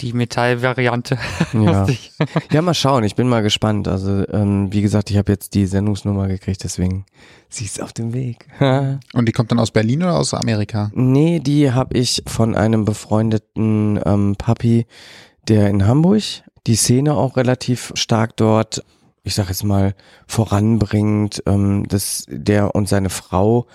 [0.00, 1.18] die Metallvariante.
[1.52, 1.86] Ja.
[2.50, 3.04] Ja, mal schauen.
[3.04, 3.86] Ich bin mal gespannt.
[3.88, 7.06] Also ähm, wie gesagt, ich habe jetzt die Sendungsnummer gekriegt, deswegen
[7.48, 8.46] sie ist auf dem Weg.
[8.60, 10.90] Und die kommt dann aus Berlin oder aus Amerika?
[10.94, 14.86] nee, die habe ich von einem befreundeten ähm, Papi,
[15.48, 16.22] der in Hamburg
[16.66, 18.82] die Szene auch relativ stark dort,
[19.24, 19.94] ich sag jetzt mal,
[20.26, 21.42] voranbringt.
[21.46, 23.66] Ähm, das, der und seine Frau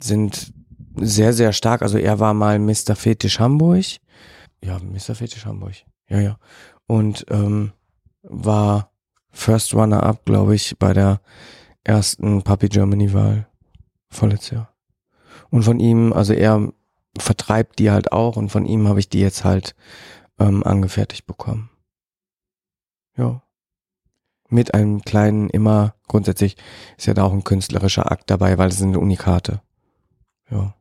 [0.00, 0.52] sind
[0.96, 1.82] sehr, sehr stark.
[1.82, 2.94] Also er war mal Mr.
[2.94, 3.84] Fetisch Hamburg.
[4.62, 5.14] Ja, Mr.
[5.14, 5.74] Fetisch Hamburg.
[6.08, 6.38] Ja, ja.
[6.86, 7.72] Und ähm,
[8.22, 8.92] war
[9.30, 11.20] First Runner-Up, glaube ich, bei der
[11.84, 13.48] ersten Puppy Germany-Wahl
[14.10, 14.74] vorletztes Jahr.
[15.50, 16.70] Und von ihm, also er
[17.18, 19.74] vertreibt die halt auch und von ihm habe ich die jetzt halt
[20.38, 21.70] ähm, angefertigt bekommen.
[23.16, 23.41] Ja.
[24.52, 26.56] Mit einem kleinen, immer, grundsätzlich
[26.98, 29.62] ist ja da auch ein künstlerischer Akt dabei, weil es sind Unikate.
[30.50, 30.74] Ja.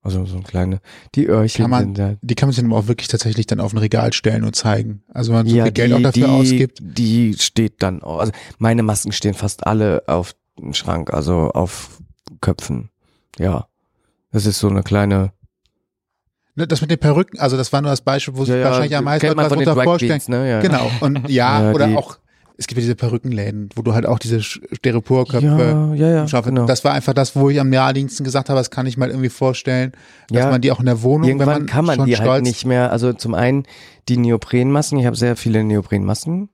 [0.00, 0.80] Also so ein kleine,
[1.14, 2.14] die Öhrchen Kann man- sind da.
[2.22, 5.02] Die kann man sich dann auch wirklich tatsächlich dann auf ein Regal stellen und zeigen.
[5.12, 6.78] Also wenn man so ja, viel Geld auch dafür die, ausgibt.
[6.80, 8.20] Die steht dann auch.
[8.20, 12.00] Also meine Masken stehen fast alle auf dem Schrank, also auf
[12.40, 12.88] Köpfen.
[13.38, 13.66] Ja.
[14.32, 15.32] Das ist so eine kleine.
[16.54, 18.96] Ne, Das mit den Perücken, also das war nur das Beispiel, wo sich ja, wahrscheinlich
[18.96, 20.20] am meisten Leute was drunter vorstellen.
[20.28, 20.50] Ne?
[20.50, 20.60] Ja.
[20.60, 20.90] Genau.
[21.00, 22.18] Und ja, Ja, oder die- auch,
[22.60, 26.28] es gibt ja diese Perückenläden, wo du halt auch diese Styroporköpfe Ja, ja, ja.
[26.28, 26.54] schaffen.
[26.54, 26.66] Genau.
[26.66, 29.28] Das war einfach das, wo ich am naheliegendsten gesagt habe, das kann ich mal irgendwie
[29.28, 29.92] vorstellen,
[30.28, 30.50] dass Ja.
[30.50, 32.66] man die auch in der Wohnung, Irgendwann wenn man kann man die stolz, halt nicht
[32.66, 32.90] mehr.
[32.92, 33.64] Also zum einen
[34.08, 34.98] die Neoprenmasken.
[34.98, 36.48] Ich habe sehr viele Neoprenmasken.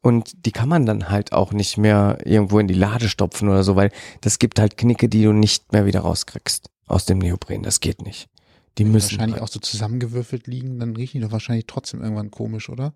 [0.00, 3.64] Und die kann man dann halt auch nicht mehr irgendwo in die Lade stopfen oder
[3.64, 3.90] so, weil
[4.20, 7.64] das gibt halt Knicke, die du nicht mehr wieder rauskriegst aus dem Neopren.
[7.64, 8.28] Das geht nicht.
[8.78, 9.42] Die müssen wahrscheinlich halt.
[9.42, 12.94] auch so zusammengewürfelt liegen, dann riechen die doch wahrscheinlich trotzdem irgendwann komisch, oder?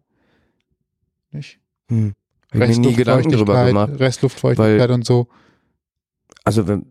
[1.32, 1.58] Nicht?
[1.88, 2.12] Hm.
[2.52, 4.00] Hab ich mir nie Gedanken Restluftfeuchtigkeit, gemacht.
[4.00, 5.28] Restluftfeuchtigkeit und so.
[6.44, 6.86] Also wenn,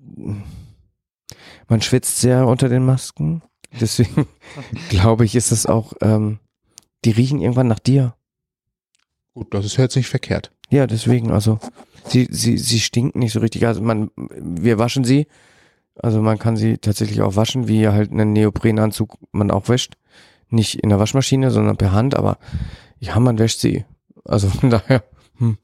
[1.67, 3.43] man schwitzt sehr unter den Masken.
[3.79, 4.27] Deswegen
[4.89, 6.39] glaube ich, ist es auch, ähm,
[7.05, 8.15] die riechen irgendwann nach dir.
[9.33, 10.51] Gut, das ist jetzt nicht verkehrt.
[10.69, 11.59] Ja, deswegen, also
[12.05, 13.65] sie, sie, sie stinken nicht so richtig.
[13.65, 15.27] Also man, wir waschen sie.
[15.95, 19.95] Also man kann sie tatsächlich auch waschen, wie halt einen Neoprenanzug man auch wäscht.
[20.49, 22.37] Nicht in der Waschmaschine, sondern per Hand, aber
[22.99, 23.85] ja, man wäscht sie.
[24.25, 25.03] Also von daher
[25.41, 25.57] hm,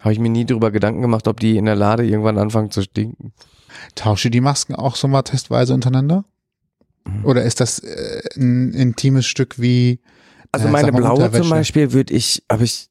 [0.00, 2.82] habe ich mir nie drüber Gedanken gemacht, ob die in der Lade irgendwann anfangen zu
[2.82, 3.32] stinken.
[3.94, 6.24] Tausche die Masken auch so mal testweise untereinander?
[7.04, 7.24] Mhm.
[7.24, 10.00] Oder ist das äh, ein intimes Stück wie
[10.52, 12.88] Also Ja, meine blaue zum Beispiel würde ich, habe ich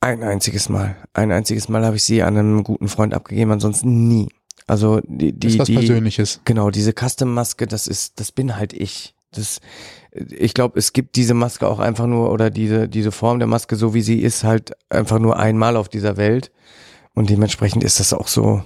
[0.00, 4.06] ein einziges Mal, ein einziges Mal habe ich sie an einem guten Freund abgegeben, ansonsten
[4.06, 4.28] nie.
[4.66, 6.40] Also die, Das ist die, was die Persönliches.
[6.44, 9.14] genau diese Custom-Maske, das ist, das bin halt ich.
[9.32, 9.60] Das,
[10.30, 13.76] ich glaube, es gibt diese Maske auch einfach nur oder diese diese Form der Maske,
[13.76, 16.50] so wie sie ist, halt einfach nur einmal auf dieser Welt
[17.14, 18.62] und dementsprechend ist das auch so.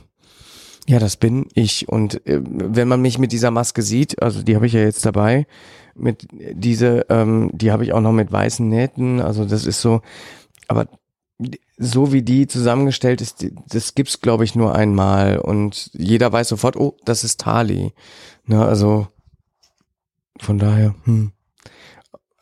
[0.89, 1.89] Ja, das bin ich.
[1.89, 5.07] Und äh, wenn man mich mit dieser Maske sieht, also die habe ich ja jetzt
[5.07, 5.47] dabei,
[5.95, 10.01] mit diese, ähm, die habe ich auch noch mit weißen Nähten, also das ist so,
[10.67, 10.89] aber
[11.79, 16.77] so wie die zusammengestellt ist, das gibt's glaube ich nur einmal und jeder weiß sofort,
[16.77, 17.93] oh, das ist Tali.
[18.47, 19.09] Ne, also
[20.41, 20.95] von daher.
[21.05, 21.33] Hm.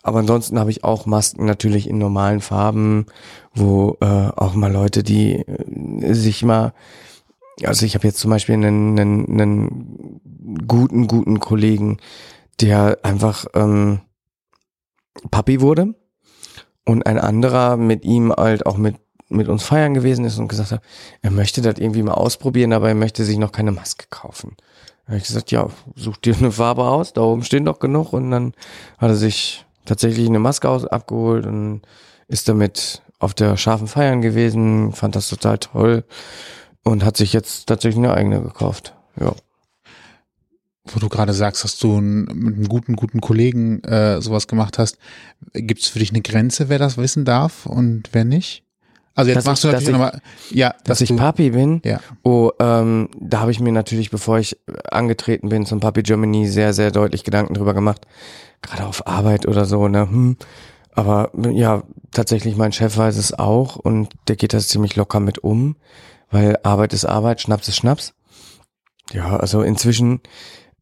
[0.02, 3.06] Aber ansonsten habe ich auch Masken natürlich in normalen Farben,
[3.54, 6.72] wo äh, auch mal Leute, die äh, sich mal,
[7.64, 10.20] also ich habe jetzt zum Beispiel einen, einen, einen
[10.66, 11.98] guten, guten Kollegen,
[12.60, 14.00] der einfach ähm,
[15.30, 15.94] Papi wurde
[16.86, 18.96] und ein anderer mit ihm halt auch mit
[19.30, 20.82] mit uns feiern gewesen ist und gesagt hat,
[21.22, 24.56] er möchte das irgendwie mal ausprobieren, aber er möchte sich noch keine Maske kaufen.
[25.04, 28.12] Da habe ich gesagt, ja, such dir eine Farbe aus, da oben stehen doch genug
[28.12, 28.54] und dann
[28.98, 31.82] hat er sich tatsächlich eine Maske aus, abgeholt und
[32.28, 36.04] ist damit auf der scharfen Feiern gewesen, fand das total toll
[36.84, 38.94] und hat sich jetzt tatsächlich eine eigene gekauft.
[39.20, 39.34] Ja.
[40.84, 44.96] Wo du gerade sagst, dass du mit einem guten, guten Kollegen äh, sowas gemacht hast,
[45.52, 48.64] gibt es für dich eine Grenze, wer das wissen darf und wer nicht?
[49.14, 52.00] Also jetzt Dass machst du dass natürlich nochmal, ja, Dass ich du, Papi bin, ja,
[52.22, 54.56] Oh, ähm, da habe ich mir natürlich, bevor ich
[54.90, 58.06] angetreten bin zum Papi Germany, sehr, sehr deutlich Gedanken drüber gemacht.
[58.62, 60.08] Gerade auf Arbeit oder so, ne?
[60.08, 60.36] Hm.
[60.92, 65.38] Aber ja, tatsächlich, mein Chef weiß es auch und der geht das ziemlich locker mit
[65.38, 65.76] um,
[66.30, 68.14] weil Arbeit ist Arbeit, Schnaps ist Schnaps.
[69.12, 70.20] Ja, also inzwischen,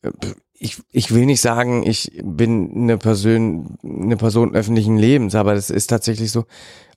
[0.02, 0.10] äh,
[0.54, 5.70] ich, ich will nicht sagen, ich bin eine Person, eine Person öffentlichen Lebens, aber das
[5.70, 6.46] ist tatsächlich so.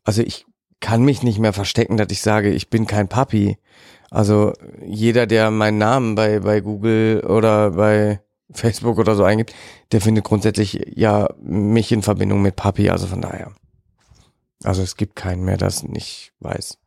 [0.04, 0.46] Also ich
[0.82, 3.58] kann mich nicht mehr verstecken, dass ich sage, ich bin kein Papi.
[4.10, 4.54] Also
[4.86, 8.20] jeder, der meinen Namen bei, bei Google oder bei
[8.52, 9.54] Facebook oder so eingibt,
[9.94, 13.54] der findet grundsätzlich ja mich in Verbindung mit Papi, also von daher.
[14.64, 16.78] Also es gibt keinen mehr, der das nicht weiß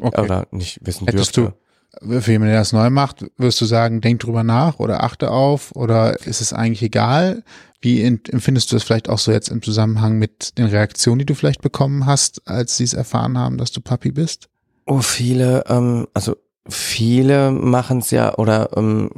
[0.00, 0.22] okay.
[0.22, 1.58] oder nicht wissen Hättest dürfte.
[2.00, 5.74] Für jemanden, der das neu macht, wirst du sagen, denk drüber nach oder achte auf
[5.74, 7.42] oder ist es eigentlich egal?
[7.80, 11.34] Wie empfindest du das vielleicht auch so jetzt im Zusammenhang mit den Reaktionen, die du
[11.34, 14.48] vielleicht bekommen hast, als sie es erfahren haben, dass du Papi bist?
[14.86, 16.36] Oh, viele, ähm, also
[16.66, 19.10] viele machen es ja, oder ähm,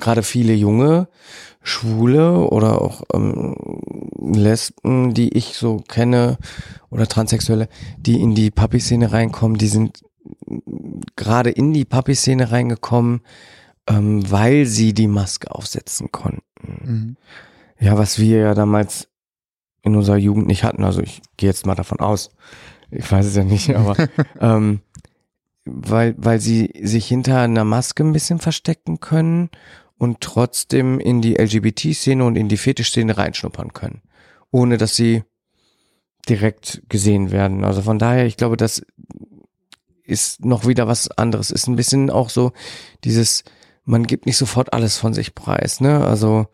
[0.00, 1.08] gerade viele junge
[1.62, 3.56] Schwule oder auch ähm,
[4.20, 6.38] Lesben, die ich so kenne,
[6.90, 7.68] oder Transsexuelle,
[7.98, 10.04] die in die Papi-Szene reinkommen, die sind
[11.16, 13.22] gerade in die Papi-Szene reingekommen,
[13.86, 16.42] ähm, weil sie die Maske aufsetzen konnten.
[16.62, 17.16] Mhm.
[17.78, 19.08] Ja, was wir ja damals
[19.82, 20.84] in unserer Jugend nicht hatten.
[20.84, 22.30] Also ich gehe jetzt mal davon aus.
[22.90, 23.96] Ich weiß es ja nicht, aber
[24.40, 24.80] ähm,
[25.64, 29.50] weil, weil sie sich hinter einer Maske ein bisschen verstecken können
[29.98, 34.02] und trotzdem in die LGBT-Szene und in die Fetischszene reinschnuppern können,
[34.50, 35.22] ohne dass sie
[36.28, 37.64] direkt gesehen werden.
[37.64, 38.84] Also von daher, ich glaube, das
[40.04, 41.50] ist noch wieder was anderes.
[41.50, 42.52] Ist ein bisschen auch so
[43.04, 43.44] dieses,
[43.84, 46.04] man gibt nicht sofort alles von sich preis, ne?
[46.06, 46.46] Also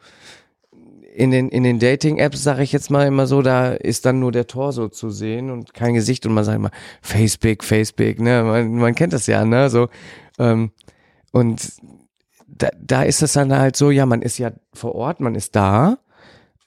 [1.12, 4.32] in den, in den Dating-Apps sage ich jetzt mal immer so, da ist dann nur
[4.32, 6.70] der Torso zu sehen und kein Gesicht und man sagt immer
[7.03, 8.42] Facebook, Facebook, ne?
[8.44, 9.68] Man, man kennt das ja, ne?
[9.70, 9.88] So,
[10.38, 10.70] ähm,
[11.32, 11.72] und
[12.46, 15.57] da, da ist es dann halt so, ja, man ist ja vor Ort, man ist
[15.57, 15.98] da,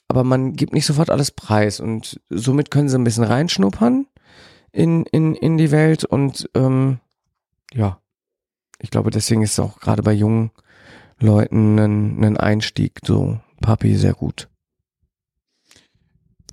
[0.07, 4.07] aber man gibt nicht sofort alles preis und somit können sie ein bisschen reinschnuppern
[4.73, 6.99] in, in, in die Welt und ähm,
[7.73, 8.01] ja,
[8.79, 10.51] ich glaube, deswegen ist es auch gerade bei jungen
[11.19, 14.49] Leuten ein, ein Einstieg so Papi sehr gut.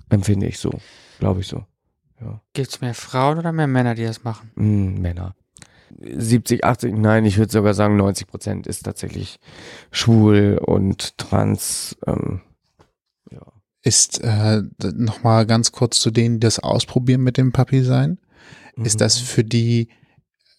[0.09, 0.71] Empfinde ich so,
[1.19, 1.65] glaube ich so.
[2.53, 4.51] Gibt es mehr Frauen oder mehr Männer, die das machen?
[4.55, 5.35] Hm, Männer.
[5.99, 9.39] 70, 80, nein, ich würde sogar sagen 90 Prozent ist tatsächlich
[9.91, 11.97] schwul und trans.
[12.07, 12.50] Ähm, ja.
[13.83, 14.61] Ist äh,
[14.93, 18.19] nochmal ganz kurz zu denen, die das ausprobieren mit dem Papi sein.
[18.83, 19.89] Ist das für die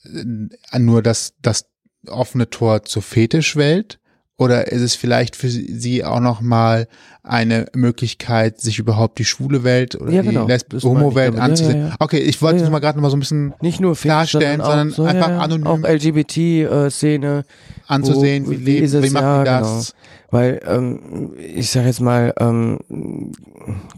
[0.04, 1.66] äh, nur das, das
[2.06, 4.00] offene Tor zur Fetischwelt?
[4.42, 6.88] Oder ist es vielleicht für sie auch nochmal
[7.24, 10.46] eine Möglichkeit, sich überhaupt die schwule Welt oder Ja, die genau.
[10.46, 11.78] Lesb Das meine ich Homo-Welt anzusehen?
[11.80, 11.94] ja, ja.
[12.00, 12.70] Okay, ich wollte ja.
[12.70, 15.66] mal gerade noch mal so ein bisschen Nicht nur Klarstellen, sondern auch, so, einfach anonym.
[15.66, 17.44] Auch LGBT-Szene.
[17.86, 19.04] anzusehen, Wo- wie, wie ist es?
[19.04, 19.94] wie machen die das?
[20.30, 22.78] Weil ähm, ich sage jetzt mal, ähm,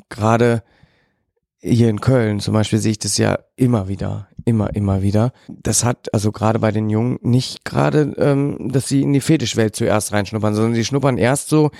[0.09, 0.63] gerade
[1.65, 5.33] hier in Köln zum Beispiel sehe ich das ja immer wieder, immer, immer wieder.
[5.49, 9.75] Das hat also gerade bei den Jungen nicht gerade, ähm, dass sie in die Fetischwelt
[9.75, 11.71] zuerst reinschnuppern, sondern sie schnuppern erst so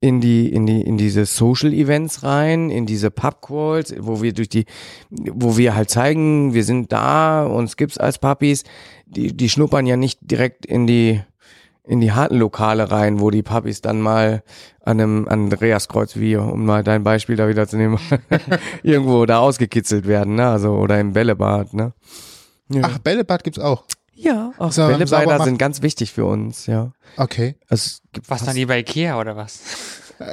[0.00, 4.32] in die in die in diese Social Events rein, in diese Pub Calls, wo wir
[4.32, 4.64] durch die
[5.10, 8.64] wo wir halt zeigen, wir sind da, uns gibt's als Puppies.
[9.06, 11.20] Die die schnuppern ja nicht direkt in die
[11.86, 14.42] in die harten Lokale rein, wo die Puppies dann mal
[14.82, 17.98] an einem Andreaskreuz wie, um mal dein Beispiel da wieder zu nehmen,
[18.82, 20.48] irgendwo da ausgekitzelt werden, ne?
[20.48, 21.92] Also oder im Bällebad, ne?
[22.70, 22.82] Ja.
[22.84, 23.84] Ach, Bällebad gibt's auch.
[24.14, 26.92] Ja, auch So, Bällebäder sind ganz wichtig für uns, ja.
[27.16, 27.56] Okay.
[27.68, 29.60] Also, es gibt Was fast- dann lieber Ikea oder was?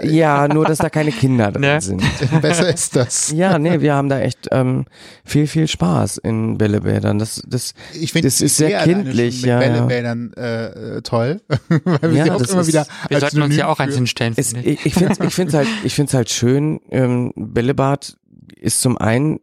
[0.03, 1.82] Ja, nur dass da keine Kinder drin Ne?
[1.82, 2.03] sind.
[2.41, 3.32] Besser ist das.
[3.32, 4.86] Ja, nee, wir haben da echt ähm,
[5.25, 7.19] viel, viel Spaß in Bällebädern.
[7.19, 9.59] Das, das, Ich finde Das ist sehr kindlich, mit ja.
[9.59, 11.41] Bällebädern äh, äh, toll,
[11.84, 13.93] weil wir Ja, sie auch das immer ist- wieder Wir sollten uns ja auch eins
[13.93, 14.34] für- hinstellen.
[14.36, 14.86] ist, finde ich.
[14.86, 16.79] ich finde es ich find's halt, ich find's halt schön.
[16.89, 18.17] Ähm, Bällebad
[18.55, 19.39] ist zum einen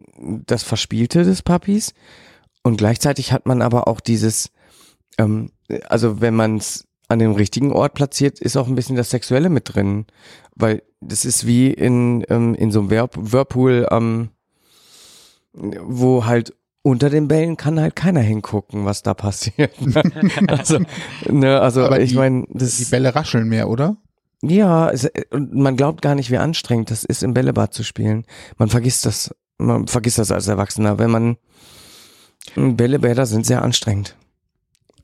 [0.47, 1.93] das Verspielte des Puppies
[2.63, 4.51] und gleichzeitig hat man aber auch dieses,
[5.19, 5.51] ähm,
[5.89, 9.49] also wenn man es an dem richtigen Ort platziert, ist auch ein bisschen das Sexuelle
[9.49, 10.07] mit drin,
[10.55, 14.29] weil das ist wie in ähm, in so einem Whirl- Whirlpool, ähm,
[15.53, 19.73] wo halt unter den Bällen kann halt keiner hingucken, was da passiert.
[20.49, 20.79] also,
[21.29, 23.97] ne, also Aber ich die- meine, das Die Bälle rascheln mehr, oder?
[24.43, 28.25] ja, es, und man glaubt gar nicht, wie anstrengend das ist, im Bällebad zu spielen.
[28.57, 31.37] Man vergisst das, man vergisst das als Erwachsener, wenn man
[32.55, 34.15] Bällebäder sind sehr anstrengend.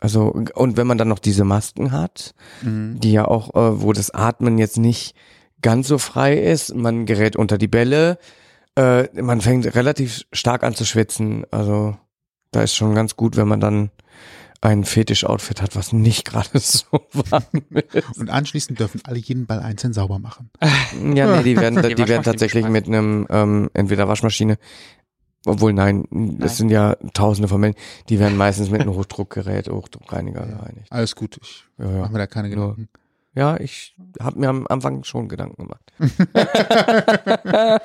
[0.04, 4.10] Also und wenn man dann noch diese Masken hat, die ja auch, äh, wo das
[4.10, 5.14] Atmen jetzt nicht
[5.62, 8.18] ganz so frei ist, man gerät unter die Bälle,
[8.76, 11.46] äh, man fängt relativ stark an zu schwitzen.
[11.50, 11.96] Also
[12.50, 13.90] da ist schon ganz gut, wenn man dann
[14.60, 16.84] ein Fetisch-Outfit hat, was nicht gerade so
[17.14, 18.18] warm ist.
[18.18, 20.50] Und anschließend dürfen alle jeden Ball einzeln sauber machen.
[21.14, 24.58] Ja, nee, die werden, Die die werden tatsächlich mit einem ähm, entweder Waschmaschine,
[25.46, 26.38] obwohl nein, Nein.
[26.38, 27.78] das sind ja Tausende von Menschen,
[28.08, 30.86] die werden meistens mit einem Hochdruckgerät, Hochdruckreiniger gereinigt.
[30.90, 32.08] Alles gut, ich Ja, mache ja.
[32.08, 32.50] mir da keine.
[32.50, 32.88] Gedanken.
[33.34, 35.92] ja ich habe mir am Anfang schon Gedanken gemacht.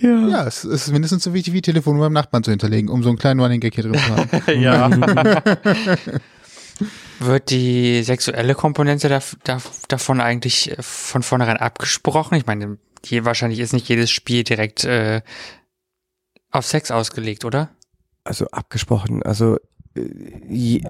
[0.00, 0.28] ja.
[0.28, 3.18] Ja, es ist mindestens so wichtig wie Telefonnummer beim Nachbarn zu hinterlegen, um so einen
[3.18, 4.60] kleinen Running Gag hier drin zu haben.
[4.60, 4.90] ja.
[7.20, 9.58] Wird die sexuelle Komponente da, da,
[9.88, 12.34] davon eigentlich äh, von vornherein abgesprochen?
[12.36, 15.22] Ich meine, hier wahrscheinlich ist nicht jedes Spiel direkt äh,
[16.52, 17.70] auf Sex ausgelegt, oder?
[18.24, 19.56] Also abgesprochen, also
[19.96, 20.02] äh,
[20.48, 20.82] ich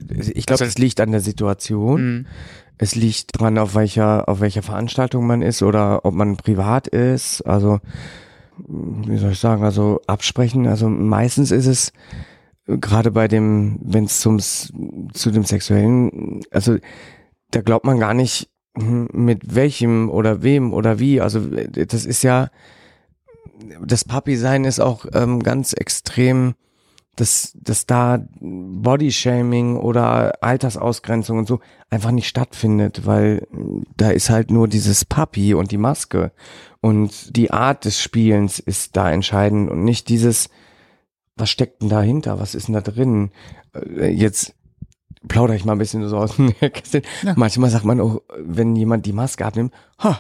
[0.46, 2.16] glaube, Also- es liegt an der Situation.
[2.16, 2.26] Mhm.
[2.78, 7.42] Es liegt dran, auf welcher, auf welcher Veranstaltung man ist oder ob man privat ist.
[7.42, 7.78] Also,
[8.66, 10.66] wie soll ich sagen, also absprechen.
[10.66, 11.92] Also meistens ist es
[12.66, 16.76] äh, gerade bei dem, wenn es zum zu dem sexuellen, also
[17.52, 21.20] da glaubt man gar nicht hm, mit welchem oder wem oder wie.
[21.20, 22.50] Also äh, das ist ja
[23.84, 26.54] das Papi-Sein ist auch ähm, ganz extrem
[27.16, 33.46] dass, dass da Bodyshaming oder Altersausgrenzung und so einfach nicht stattfindet, weil
[33.96, 36.32] da ist halt nur dieses Papi und die Maske
[36.80, 40.48] und die Art des Spielens ist da entscheidend und nicht dieses,
[41.36, 43.30] was steckt denn dahinter, was ist denn da drin?
[43.74, 44.54] Äh, Jetzt
[45.28, 47.02] plaudere ich mal ein bisschen so aus dem Nähkästchen.
[47.22, 47.34] Ja.
[47.36, 50.18] Manchmal sagt man auch, wenn jemand die Maske abnimmt, ha,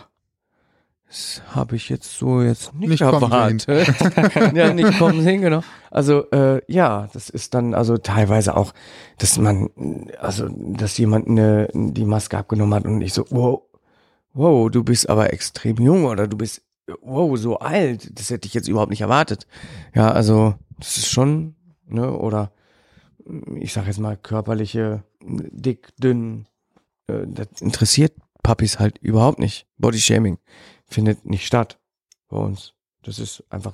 [1.12, 3.66] das habe ich jetzt so jetzt nicht, Nicht erwartet.
[4.56, 5.62] ja, nicht kommen sehen, genau.
[5.90, 8.72] Also äh, ja, das ist dann also teilweise auch,
[9.18, 9.68] dass man,
[10.18, 13.60] also dass jemand eine, die Maske abgenommen hat und ich so, wow,
[14.32, 16.62] wow, du bist aber extrem jung oder du bist,
[17.02, 18.18] wow, so alt.
[18.18, 19.46] Das hätte ich jetzt überhaupt nicht erwartet.
[19.94, 22.52] Ja, also das ist schon, ne, oder
[23.56, 26.46] ich sag jetzt mal körperliche, dick, dünn,
[27.06, 29.66] äh, das interessiert Puppies halt überhaupt nicht.
[29.76, 30.38] Bodyshaming
[30.92, 31.78] findet nicht statt
[32.28, 32.74] bei uns.
[33.02, 33.72] Das ist einfach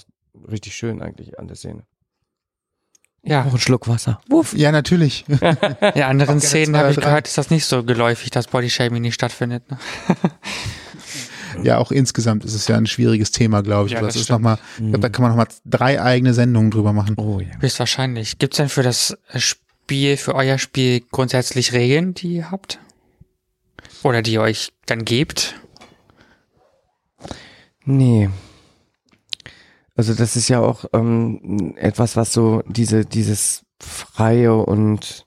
[0.50, 1.84] richtig schön eigentlich an der Szene.
[3.22, 4.20] Ja, Noch ein Schluck Wasser.
[4.28, 4.54] Wuff.
[4.56, 5.24] Ja, natürlich.
[5.94, 9.70] in anderen Szenen habe ich gehört, ist das nicht so geläufig, dass Bodyshaming nicht stattfindet.
[9.70, 9.78] Ne?
[11.62, 13.94] Ja, auch insgesamt ist es ja ein schwieriges Thema, glaube ich.
[13.94, 14.42] Ja, das das ist stimmt.
[14.42, 17.16] noch mal, ich glaube, da kann man noch mal drei eigene Sendungen drüber machen.
[17.16, 17.48] Oh ja.
[17.60, 18.38] Höchstwahrscheinlich.
[18.38, 22.78] Gibt es denn für das Spiel, für euer Spiel grundsätzlich Regeln, die ihr habt?
[24.02, 25.56] Oder die ihr euch dann gebt?
[27.90, 28.28] Nee.
[29.96, 35.26] Also das ist ja auch ähm, etwas, was so diese dieses freie und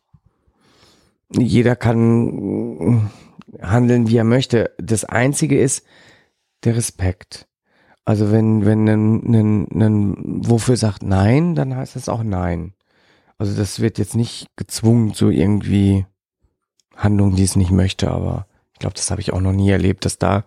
[1.32, 3.10] jeder kann
[3.64, 4.76] handeln, wie er möchte.
[4.78, 5.84] Das Einzige ist
[6.64, 7.48] der Respekt.
[8.06, 12.76] Also wenn wenn ein, ein, ein Wofür sagt Nein, dann heißt das auch Nein.
[13.40, 16.06] Also das wird jetzt nicht gezwungen zu irgendwie
[16.96, 18.46] Handlungen, die es nicht möchte, aber
[18.82, 20.44] glaube, das habe ich auch noch nie erlebt, dass da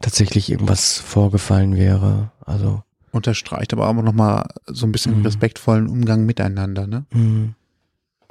[0.00, 2.30] tatsächlich irgendwas vorgefallen wäre.
[2.44, 2.82] Also
[3.12, 5.24] Unterstreicht aber auch noch mal so ein bisschen Mhm.
[5.24, 7.06] respektvollen Umgang miteinander, ne?
[7.12, 7.54] mh,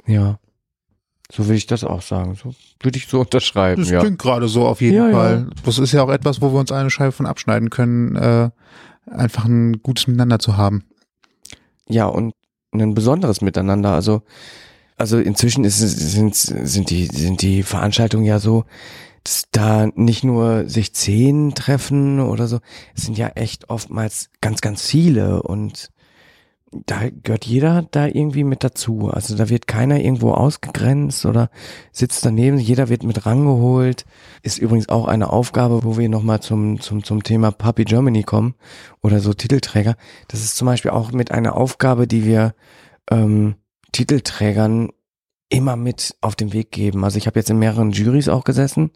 [0.06, 0.38] ja,
[1.32, 2.36] So will ich das auch sagen.
[2.36, 3.82] So würde ich so unterschreiben.
[3.82, 3.98] Das ja.
[3.98, 5.12] klingt gerade so auf jeden Ja, ja.
[5.12, 5.50] Fall.
[5.64, 8.50] Das ist ja auch etwas, wo wir uns eine Scheibe von abschneiden können, äh,
[9.10, 10.84] einfach ein gutes Miteinander zu haben.
[11.88, 12.32] ja, und
[12.72, 13.92] ein besonderes Miteinander.
[13.92, 14.22] Also,
[14.96, 18.64] also inzwischen ist, sind, sind, die, sind die Veranstaltungen ja so,
[19.26, 22.60] dass da nicht nur sich zehn treffen oder so,
[22.94, 25.90] es sind ja echt oftmals ganz, ganz viele und
[26.70, 29.10] da gehört jeder da irgendwie mit dazu.
[29.10, 31.50] Also da wird keiner irgendwo ausgegrenzt oder
[31.90, 34.04] sitzt daneben, jeder wird mit rangeholt.
[34.42, 38.54] Ist übrigens auch eine Aufgabe, wo wir nochmal zum, zum, zum Thema Puppy Germany kommen
[39.02, 39.96] oder so Titelträger.
[40.28, 42.54] Das ist zum Beispiel auch mit einer Aufgabe, die wir
[43.10, 43.56] ähm,
[43.90, 44.90] Titelträgern
[45.48, 47.04] immer mit auf den Weg geben.
[47.04, 48.90] Also ich habe jetzt in mehreren Juries auch gesessen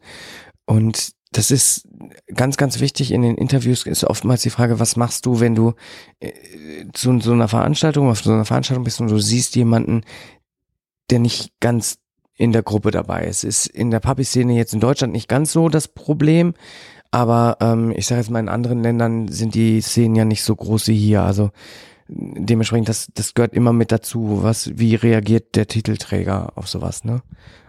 [0.67, 1.87] und das ist
[2.35, 5.75] ganz, ganz wichtig in den Interviews ist oftmals die Frage, was machst du, wenn du
[6.19, 6.33] äh,
[6.93, 10.03] zu so einer Veranstaltung, auf so einer Veranstaltung bist und du siehst jemanden,
[11.11, 11.99] der nicht ganz
[12.35, 13.45] in der Gruppe dabei ist.
[13.45, 16.55] Ist in der Puppy-Szene jetzt in Deutschland nicht ganz so das Problem,
[17.11, 20.57] aber ähm, ich sage jetzt mal, in anderen Ländern sind die Szenen ja nicht so
[20.57, 21.23] groß wie hier.
[21.23, 21.51] Also
[22.13, 24.43] dementsprechend, das, das gehört immer mit dazu.
[24.43, 27.23] Was, wie reagiert der Titelträger auf sowas, ne?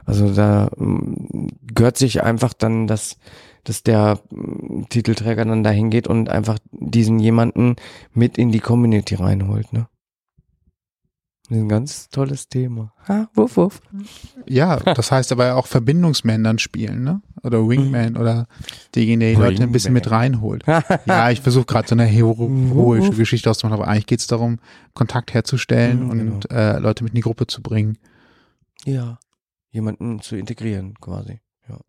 [0.06, 3.18] Also da mm, gehört sich einfach dann, dass,
[3.64, 7.76] dass der mm, Titelträger dann dahin geht und einfach diesen jemanden
[8.14, 9.88] mit in die Community reinholt, ne?
[11.50, 12.94] Ein ganz tolles Thema.
[13.10, 13.82] Ha, wuff, wuff.
[14.48, 17.22] Ja, das heißt aber auch Verbindungsman dann spielen, ne?
[17.44, 18.48] Oder Wingman oder
[18.94, 20.64] diejenigen, die die Leute ein bisschen mit reinholt.
[21.06, 24.60] Ja, ich versuche gerade so eine hero heroische Geschichte auszumachen, aber eigentlich geht es darum,
[24.94, 27.98] Kontakt herzustellen Mhm, und äh, Leute mit in die Gruppe zu bringen.
[28.86, 29.20] Ja.
[29.72, 31.40] Jemanden zu integrieren, quasi.
[31.68, 31.80] Ja.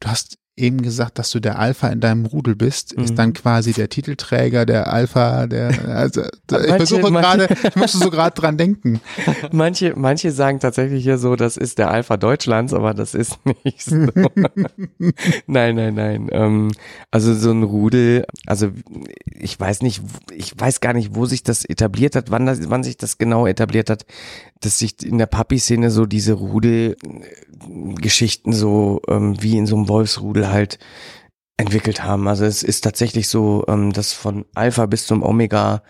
[0.00, 3.02] Du hast eben gesagt, dass du der Alpha in deinem Rudel bist, Mhm.
[3.04, 7.56] ist dann quasi der Titelträger, der Alpha, der, also, da- ich Manche- versuche manche- gerade,
[7.70, 9.00] ich musste so gerade dran denken.
[9.52, 13.82] Manche, manche sagen tatsächlich hier so, das ist der Alpha Deutschlands, aber das ist nicht
[13.82, 13.96] so.
[15.46, 16.28] nein, nein, nein.
[16.30, 16.70] Ähm,
[17.10, 18.68] also so ein Rudel, also
[19.26, 20.02] ich weiß nicht,
[20.32, 23.46] ich weiß gar nicht, wo sich das etabliert hat, wann, das, wann sich das genau
[23.48, 24.06] etabliert hat,
[24.60, 30.43] dass sich in der Papi-Szene so diese Rudel-Geschichten so ähm, wie in so einem Wolfsrudel
[30.50, 30.78] halt
[31.56, 32.28] entwickelt haben.
[32.28, 35.82] Also es ist tatsächlich so, ähm, dass von Alpha bis zum Omega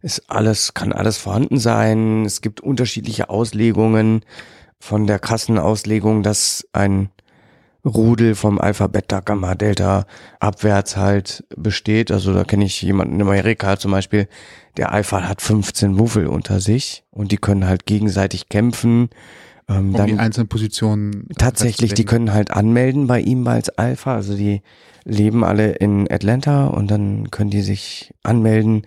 [0.00, 2.24] ist alles, kann alles vorhanden sein.
[2.24, 4.24] Es gibt unterschiedliche Auslegungen
[4.80, 7.10] von der krassen Auslegung, dass ein
[7.84, 10.06] Rudel vom Alpha, Beta, Gamma, Delta
[10.38, 12.10] abwärts halt besteht.
[12.10, 14.28] Also da kenne ich jemanden in Amerika zum Beispiel,
[14.76, 19.10] der Alpha hat 15 Wuffel unter sich und die können halt gegenseitig kämpfen.
[19.72, 21.28] Ähm, Um dann die einzelnen Positionen.
[21.38, 24.14] Tatsächlich, die können halt anmelden bei ihm als Alpha.
[24.14, 24.62] Also die
[25.04, 28.86] leben alle in Atlanta und dann können die sich anmelden.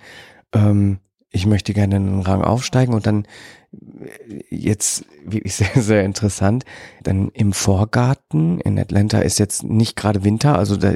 [0.54, 3.26] Ähm, ich möchte gerne einen Rang aufsteigen und dann
[3.74, 6.64] äh, jetzt wirklich sehr, sehr interessant.
[7.04, 10.94] Dann im Vorgarten in Atlanta ist jetzt nicht gerade Winter, also da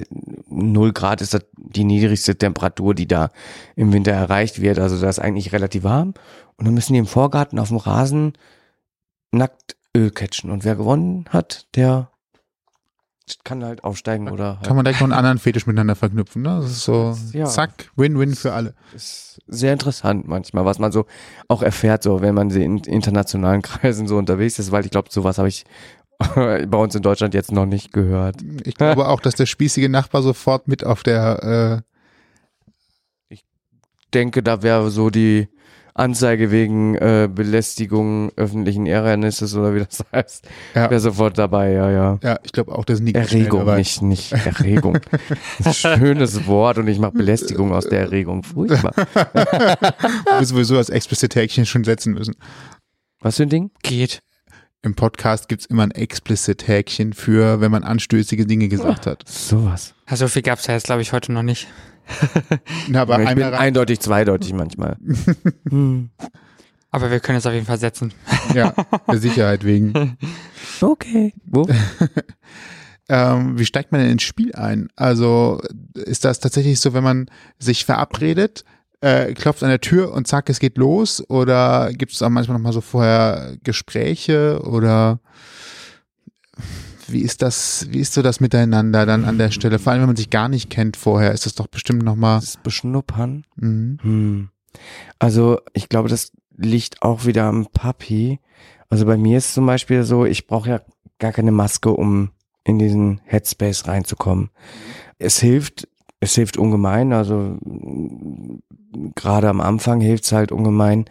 [0.47, 3.29] 0 Grad ist das die niedrigste Temperatur, die da
[3.75, 4.79] im Winter erreicht wird.
[4.79, 6.13] Also da ist eigentlich relativ warm.
[6.55, 8.33] Und dann müssen die im Vorgarten auf dem Rasen
[9.31, 10.51] nackt Öl catchen.
[10.51, 12.11] Und wer gewonnen hat, der
[13.43, 16.59] kann halt aufsteigen oder halt Kann man direkt noch einen anderen Fetisch miteinander verknüpfen, ne?
[16.61, 17.45] Das ist so, Ja.
[17.45, 18.73] zack, Win-Win für alle.
[18.93, 21.05] ist sehr interessant manchmal, was man so
[21.47, 25.37] auch erfährt, so wenn man in internationalen Kreisen so unterwegs ist, weil ich glaube, sowas
[25.37, 25.65] habe ich
[26.35, 28.37] bei uns in Deutschland jetzt noch nicht gehört.
[28.65, 31.83] Ich glaube auch, dass der spießige Nachbar sofort mit auf der,
[34.13, 35.49] Denke, da wäre so die
[35.99, 40.89] Anzeige wegen äh, Belästigung öffentlichen Ärgernisses oder wie das heißt, Ja.
[40.89, 42.19] wäre sofort dabei, ja, ja.
[42.23, 44.97] ja, ich glaube auch, das Nick Erregung, nicht, nicht Erregung.
[45.63, 48.43] Das ist ein schönes Wort und ich mache Belästigung aus der Erregung.
[48.43, 48.93] Furchtbar.
[50.39, 52.35] Wir sowieso das explizite Häkchen schon setzen müssen.
[53.19, 53.71] Was für ein Ding?
[53.83, 54.21] Geht.
[54.81, 59.27] Im Podcast gibt's immer ein explicit Häkchen für, wenn man anstößige Dinge gesagt hat.
[59.27, 59.93] Sowas.
[60.05, 61.67] Also so viel gab's ja jetzt, glaube ich, heute noch nicht.
[62.87, 64.97] Na, aber ich bin eindeutig zweideutig manchmal.
[65.69, 66.09] hm.
[66.91, 68.13] Aber wir können es auf jeden Fall setzen.
[68.53, 68.73] ja,
[69.07, 70.17] der Sicherheit wegen.
[70.81, 71.33] Okay.
[71.45, 71.67] Wo?
[73.11, 74.89] Ähm, wie steigt man denn ins Spiel ein?
[74.95, 75.59] Also
[75.95, 77.25] ist das tatsächlich so, wenn man
[77.57, 78.63] sich verabredet,
[79.01, 81.27] äh, klopft an der Tür und zack, es geht los?
[81.27, 85.19] Oder gibt es auch manchmal noch mal so vorher Gespräche oder
[87.11, 89.79] wie ist das, wie ist so das Miteinander dann an der Stelle?
[89.79, 92.39] Vor allem, wenn man sich gar nicht kennt vorher, ist das doch bestimmt noch mal.
[92.39, 93.45] Das Beschnuppern.
[93.55, 93.99] Mhm.
[94.01, 94.49] Hm.
[95.17, 98.39] Also ich glaube, das liegt auch wieder am Papi.
[98.89, 100.81] Also bei mir ist zum Beispiel so, ich brauche ja
[101.19, 102.31] gar keine Maske, um
[102.63, 104.49] in diesen Headspace reinzukommen.
[105.17, 105.87] Es hilft,
[106.19, 107.13] es hilft ungemein.
[107.13, 107.57] Also
[109.15, 111.05] gerade am Anfang hilft es halt ungemein,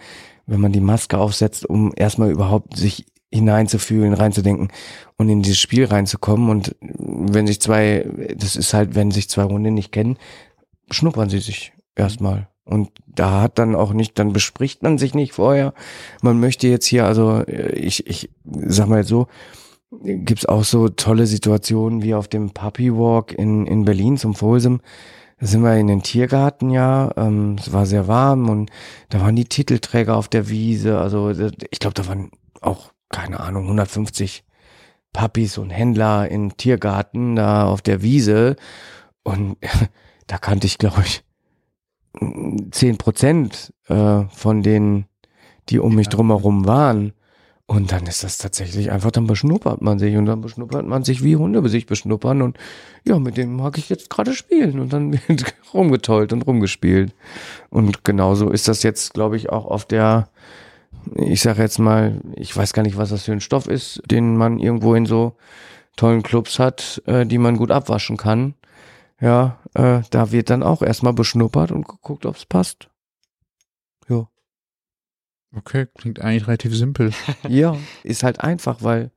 [0.46, 4.68] wenn man die Maske aufsetzt, um erstmal überhaupt sich hineinzufühlen, reinzudenken
[5.16, 6.48] und in dieses Spiel reinzukommen.
[6.48, 8.06] Und wenn sich zwei,
[8.36, 10.16] das ist halt, wenn sich zwei Hunde nicht kennen,
[10.90, 12.48] schnuppern sie sich erstmal.
[12.64, 15.72] Und da hat dann auch nicht, dann bespricht man sich nicht vorher.
[16.20, 18.30] Man möchte jetzt hier, also ich, ich
[18.66, 19.26] sag mal so,
[20.02, 24.80] gibt's auch so tolle Situationen wie auf dem Puppy Walk in, in Berlin zum Folsem.
[25.40, 28.70] Da sind wir in den Tiergarten ja, ähm, es war sehr warm und
[29.08, 30.98] da waren die Titelträger auf der Wiese.
[30.98, 34.44] Also ich glaube, da waren auch, keine Ahnung, 150
[35.12, 38.56] Puppies und Händler im Tiergarten da auf der Wiese.
[39.22, 39.56] Und
[40.26, 41.24] da kannte ich, glaube ich,
[42.70, 45.06] zehn Prozent äh, von denen,
[45.68, 47.12] die um mich drumherum waren.
[47.66, 51.22] Und dann ist das tatsächlich einfach, dann beschnuppert man sich und dann beschnuppert man sich,
[51.22, 52.56] wie Hunde sich beschnuppern und
[53.04, 57.14] ja, mit dem mag ich jetzt gerade spielen und dann wird rumgetollt und rumgespielt.
[57.68, 60.30] Und genauso ist das jetzt, glaube ich, auch auf der,
[61.14, 64.36] ich sage jetzt mal, ich weiß gar nicht, was das für ein Stoff ist, den
[64.36, 65.36] man irgendwo in so
[65.96, 68.54] tollen Clubs hat, äh, die man gut abwaschen kann.
[69.20, 72.88] Ja, äh, da wird dann auch erstmal beschnuppert und geguckt, ob es passt.
[74.08, 74.28] Ja.
[75.56, 77.12] Okay, klingt eigentlich relativ simpel.
[77.48, 79.10] ja, ist halt einfach, weil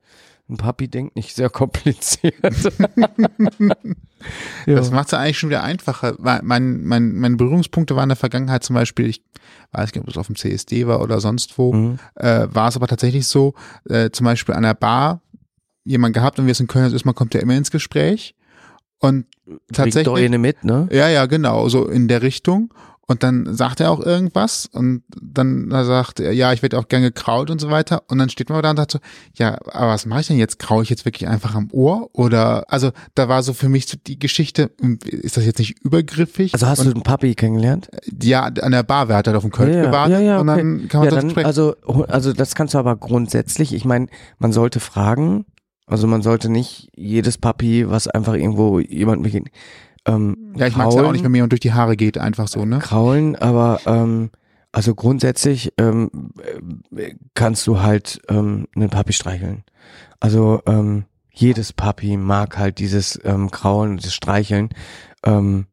[0.52, 2.34] ein Papi denkt nicht sehr kompliziert.
[2.42, 3.74] ja.
[4.66, 6.16] Das macht es eigentlich schon wieder einfacher.
[6.18, 9.22] Mein, mein, meine Berührungspunkte waren in der Vergangenheit zum Beispiel, ich
[9.72, 11.98] weiß nicht, ob es auf dem CSD war oder sonst wo, mhm.
[12.14, 13.54] äh, war es aber tatsächlich so,
[13.88, 15.22] äh, zum Beispiel an der Bar
[15.84, 18.34] jemand gehabt und wir sind in Köln, also erstmal kommt der immer ins Gespräch
[18.98, 19.26] und
[19.72, 20.06] tatsächlich.
[20.12, 20.88] Bringt doch mit, ne?
[20.92, 22.72] Ja, ja, genau, so in der Richtung.
[23.12, 27.08] Und dann sagt er auch irgendwas und dann sagt er, ja, ich werde auch gerne
[27.08, 28.04] gekraut und so weiter.
[28.08, 29.00] Und dann steht man da und sagt so,
[29.34, 30.58] ja, aber was mache ich denn jetzt?
[30.58, 32.08] Kraue ich jetzt wirklich einfach am Ohr?
[32.14, 34.70] Oder, also da war so für mich so die Geschichte,
[35.04, 36.54] ist das jetzt nicht übergriffig?
[36.54, 37.90] Also hast und, du den Papi kennengelernt?
[38.22, 40.40] Ja, an der Bar, wer hat halt auf dem Köln ja, gewartet ja, ja, okay.
[40.40, 41.46] und dann kann man ja, dann, sprechen.
[41.46, 41.76] Also,
[42.08, 44.06] also das kannst du aber grundsätzlich, ich meine,
[44.38, 45.44] man sollte fragen,
[45.84, 49.52] also man sollte nicht jedes Papi, was einfach irgendwo jemand begegnet,
[50.06, 52.18] ähm, ja, ich mag es ja auch nicht, wenn mir jemand durch die Haare geht,
[52.18, 52.78] einfach so, ne?
[52.78, 54.30] Kraulen, aber ähm,
[54.72, 56.10] also grundsätzlich ähm,
[57.34, 59.64] kannst du halt ähm, einen Papi streicheln.
[60.18, 64.70] Also ähm, jedes Papi mag halt dieses ähm, Kraulen, das Streicheln.
[65.24, 65.66] Ähm,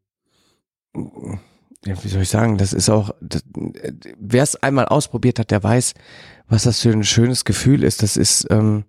[1.85, 3.11] ja, wie soll ich sagen, das ist auch,
[4.19, 5.93] wer es einmal ausprobiert hat, der weiß,
[6.47, 8.03] was das für ein schönes Gefühl ist.
[8.03, 8.83] Das ist, ähm,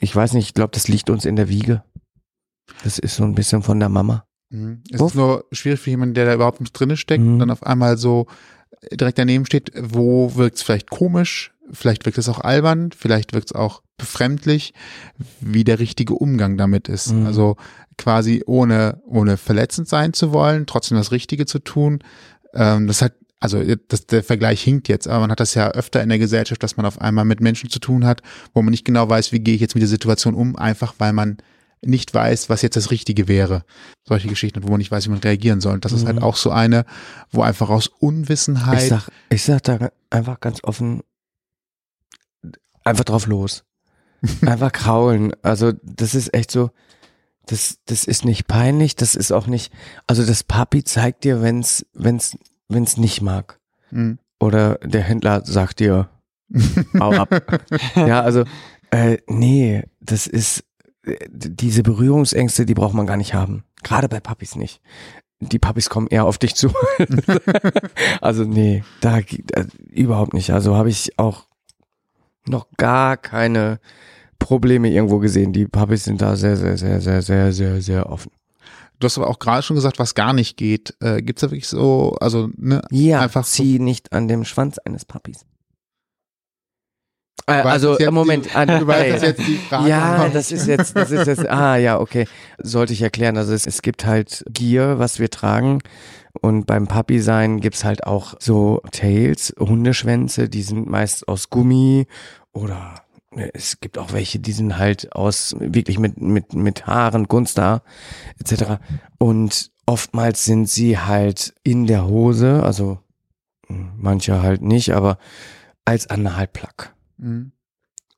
[0.00, 1.82] ich weiß nicht, ich glaube, das liegt uns in der Wiege.
[2.82, 4.26] Das ist so ein bisschen von der Mama.
[4.50, 4.82] Mhm.
[4.90, 5.12] Es Uff.
[5.12, 7.34] ist nur schwierig für jemanden, der da überhaupt nicht drinne steckt mhm.
[7.34, 8.26] und dann auf einmal so
[8.92, 13.50] direkt daneben steht, wo wirkt es vielleicht komisch, vielleicht wirkt es auch albern, vielleicht wirkt
[13.50, 14.74] es auch befremdlich,
[15.40, 17.12] wie der richtige Umgang damit ist.
[17.12, 17.26] Mhm.
[17.26, 17.56] Also
[17.96, 22.00] quasi ohne, ohne verletzend sein zu wollen, trotzdem das Richtige zu tun.
[22.54, 26.02] Ähm, das hat, also das, der Vergleich hinkt jetzt, aber man hat das ja öfter
[26.02, 28.84] in der Gesellschaft, dass man auf einmal mit Menschen zu tun hat, wo man nicht
[28.84, 31.38] genau weiß, wie gehe ich jetzt mit der Situation um, einfach weil man
[31.86, 33.64] nicht weiß, was jetzt das Richtige wäre.
[34.04, 35.74] Solche Geschichten, wo man nicht weiß, wie man reagieren soll.
[35.74, 35.98] Und das mhm.
[35.98, 36.22] ist halt mhm.
[36.22, 36.84] auch so eine,
[37.30, 38.82] wo einfach aus Unwissenheit.
[38.82, 41.02] Ich sag, ich sag da einfach ganz offen,
[42.84, 43.64] einfach drauf los.
[44.46, 45.32] Einfach kraulen.
[45.42, 46.70] Also, das ist echt so,
[47.46, 49.72] das, das ist nicht peinlich, das ist auch nicht,
[50.06, 52.36] also das Papi zeigt dir, wenn's, wenn's,
[52.68, 53.60] wenn's nicht mag.
[53.90, 54.18] Mhm.
[54.40, 56.08] Oder der Händler sagt dir,
[56.98, 57.58] hau ab.
[57.96, 58.44] ja, also,
[58.90, 60.64] äh, nee, das ist,
[61.06, 63.64] diese Berührungsängste, die braucht man gar nicht haben.
[63.82, 64.80] Gerade bei Papis nicht.
[65.40, 66.72] Die Papis kommen eher auf dich zu.
[68.20, 70.50] also nee, da äh, überhaupt nicht.
[70.52, 71.44] Also habe ich auch
[72.46, 73.80] noch gar keine
[74.38, 75.52] Probleme irgendwo gesehen.
[75.52, 78.30] Die Papis sind da sehr, sehr, sehr, sehr, sehr, sehr, sehr offen.
[79.00, 80.94] Du hast aber auch gerade schon gesagt, was gar nicht geht.
[81.00, 84.44] Äh, Gibt es da wirklich so, also ne, ja, einfach zieh so nicht an dem
[84.44, 85.44] Schwanz eines Papis.
[87.46, 91.10] Äh, also im Moment, die, du weißt, jetzt die Frage ja, das ist jetzt, das
[91.10, 92.26] ist jetzt, ah ja, okay,
[92.58, 93.36] sollte ich erklären.
[93.36, 95.80] Also es, es gibt halt Gear, was wir tragen.
[96.40, 102.06] Und beim Puppy sein gibt's halt auch so Tails, Hundeschwänze, die sind meist aus Gummi
[102.52, 107.28] oder ne, es gibt auch welche, die sind halt aus wirklich mit mit mit Haaren,
[107.28, 107.82] Gunsthaar
[108.40, 108.80] etc.
[109.18, 112.98] Und oftmals sind sie halt in der Hose, also
[113.68, 115.18] hm, manche halt nicht, aber
[115.84, 116.93] als Analplug.
[117.16, 117.52] Mhm.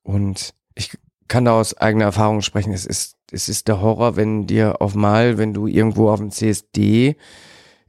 [0.03, 0.97] Und ich
[1.29, 2.73] kann da aus eigener Erfahrung sprechen.
[2.73, 6.31] Es ist, es ist der Horror, wenn dir auf mal, wenn du irgendwo auf dem
[6.31, 7.17] CSD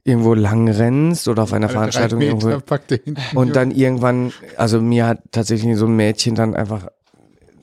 [0.04, 2.58] irgendwo lang rennst oder auf einer Veranstaltung irgendwo
[3.34, 6.88] und dann irgendwann, also mir hat tatsächlich so ein Mädchen dann einfach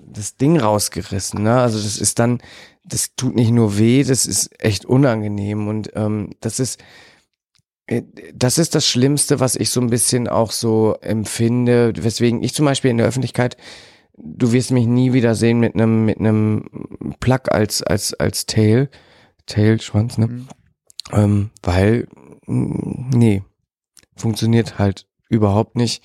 [0.08, 1.44] das Ding rausgerissen.
[1.44, 1.60] Ne?
[1.60, 2.40] Also das ist dann,
[2.86, 6.80] das tut nicht nur weh, das ist echt unangenehm und ähm, das ist
[8.34, 12.66] das ist das Schlimmste, was ich so ein bisschen auch so empfinde, weswegen ich zum
[12.66, 13.58] Beispiel in der Öffentlichkeit
[14.18, 16.66] du wirst mich nie wieder sehen mit einem mit einem
[17.20, 18.90] Plug als als als Tail,
[19.46, 20.28] Tail Schwanz, ne?
[20.28, 20.48] Mhm.
[21.12, 22.08] Ähm, weil
[22.48, 23.44] mm, nee,
[24.16, 26.04] funktioniert halt überhaupt nicht,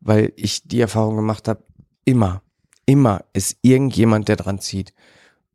[0.00, 1.64] weil ich die Erfahrung gemacht habe,
[2.04, 2.42] immer,
[2.86, 4.94] immer ist irgendjemand, der dran zieht.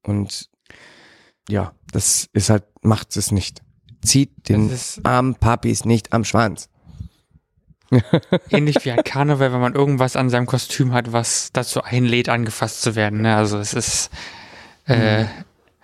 [0.04, 0.50] Und
[1.50, 3.62] ja, das ist halt, macht es nicht.
[4.06, 4.72] Zieht den
[5.04, 6.70] armen Papis nicht am Schwanz.
[8.50, 12.82] ähnlich wie ein Karneval, wenn man irgendwas an seinem Kostüm hat, was dazu einlädt, angefasst
[12.82, 13.22] zu werden.
[13.22, 13.36] Ne?
[13.36, 14.10] Also es ist
[14.88, 15.26] äh,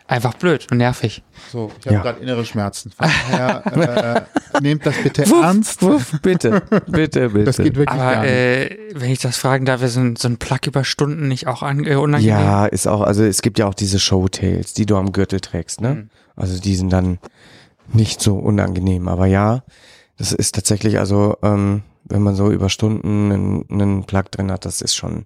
[0.07, 1.24] einfach blöd und nervig.
[1.51, 2.01] So, ich habe Ja.
[2.01, 2.91] gerade innere Schmerzen.
[2.91, 5.82] Von daher, äh, nehmt das bitte ernst.
[5.84, 7.43] Wuff, bitte, bitte, bitte.
[7.45, 8.32] Das geht wirklich Aber gar nicht.
[8.32, 11.47] äh, wenn ich das fragen darf, ist so ein, so ein Plug über Stunden nicht
[11.47, 12.36] auch an, äh, unangenehm?
[12.36, 15.82] Ja, ist auch, also es gibt ja auch diese Showtails, die du am Gürtel trägst,
[15.82, 15.93] ne?
[15.95, 16.09] Mhm.
[16.36, 17.19] Also die sind dann
[17.93, 19.07] nicht so unangenehm.
[19.07, 19.63] Aber ja,
[20.17, 24.65] das ist tatsächlich, also ähm, wenn man so über Stunden einen, einen Plug drin hat,
[24.65, 25.25] das ist schon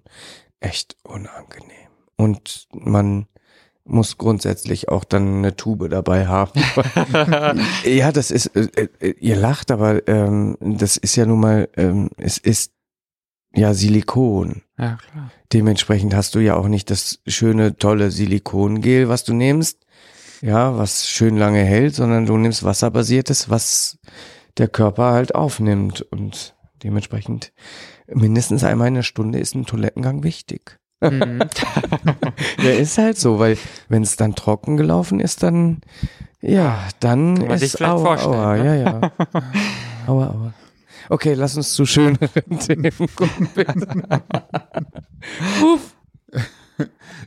[0.60, 1.88] echt unangenehm.
[2.16, 3.26] Und man
[3.84, 6.60] muss grundsätzlich auch dann eine Tube dabei haben.
[7.84, 12.10] ja, das ist, äh, äh, ihr lacht, aber ähm, das ist ja nun mal, ähm,
[12.16, 12.72] es ist
[13.54, 14.62] ja Silikon.
[14.78, 15.30] Ja, klar.
[15.52, 19.85] Dementsprechend hast du ja auch nicht das schöne, tolle Silikongel, was du nimmst,
[20.42, 23.98] ja, was schön lange hält, sondern du nimmst wasserbasiertes, was
[24.58, 27.52] der Körper halt aufnimmt und dementsprechend
[28.08, 30.78] mindestens einmal in der Stunde ist ein Toilettengang wichtig.
[31.00, 31.40] Mhm.
[32.62, 33.58] Ja, ist halt so, weil
[33.88, 35.82] wenn es dann trocken gelaufen ist, dann
[36.40, 38.64] ja, dann Kann man ist aua, vorstellen, aua, ne?
[38.64, 39.12] ja, ja.
[40.06, 40.54] Aua, aua.
[41.08, 43.48] Okay, lass uns zu schöneren Themen kommen.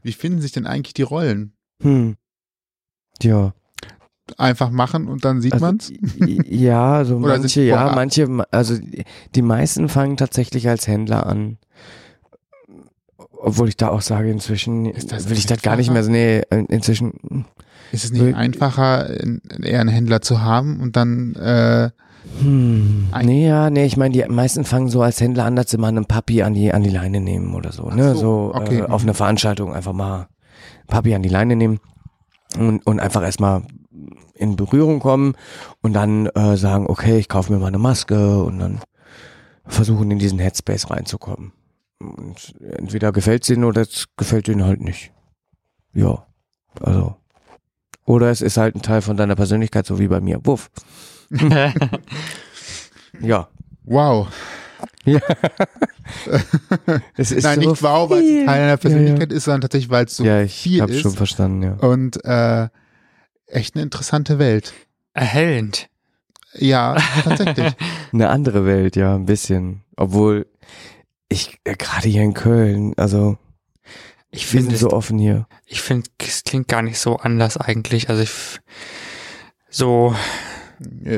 [0.03, 1.53] Wie finden sich denn eigentlich die Rollen?
[1.81, 2.15] Hm.
[3.23, 3.53] Ja.
[4.37, 5.91] Einfach machen und dann sieht Also, man's?
[6.47, 8.75] Ja, also Oder manche, ja, manche, also
[9.35, 11.57] die- meisten fangen tatsächlich als Händler an.
[13.41, 16.11] Obwohl ich da auch sage, inzwischen Ist das will ich das gar nicht mehr, so-
[16.11, 17.45] nee, inzwischen,
[17.91, 21.89] Ist es nicht Will- einfacher, in- eher einen Händler zu haben und dann äh,
[22.41, 25.77] hm, nee, ja, nee, ich meine, die meisten fangen so als Händler an, dass sie
[25.77, 28.79] mal einen Papi an die, an die Leine nehmen oder so, ne, so, so, okay.
[28.79, 30.27] äh, auf einer Veranstaltung einfach mal
[30.87, 31.79] Papi an die Leine nehmen
[32.57, 33.63] und, und einfach erstmal
[34.33, 35.35] in Berührung kommen
[35.81, 38.79] und dann äh, sagen, okay, ich kaufe mir mal eine Maske und dann
[39.65, 41.51] versuchen in diesen Headspace reinzukommen.
[41.99, 45.11] Und entweder gefällt ihnen oder es gefällt ihnen halt nicht.
[45.93, 46.25] Ja,
[46.81, 47.15] also.
[48.05, 50.39] Oder es ist halt ein Teil von deiner Persönlichkeit, so wie bei mir.
[50.43, 50.71] Wuff.
[53.21, 53.49] Ja.
[53.83, 54.27] wow.
[57.17, 58.45] Es ist Nein, so nicht wow, weil es.
[58.45, 61.01] Teil deiner Ja, Persönlichkeit ist, sondern tatsächlich, weil es so ja, ich viel habe ist.
[61.01, 61.73] schon verstanden, ja.
[61.87, 62.69] Und äh,
[63.47, 64.73] echt eine interessante Welt.
[65.13, 65.89] Erhellend.
[66.53, 67.73] Ja, tatsächlich.
[68.11, 69.83] Eine andere Welt, ja, ein bisschen.
[69.95, 70.47] Obwohl
[71.27, 73.37] ich äh, gerade hier in Köln, also
[74.31, 75.47] Ich wir finde, sind so offen hier.
[75.65, 78.09] ich finde, es klingt gar nicht so anders eigentlich.
[78.09, 78.31] Also ich
[79.69, 80.15] so,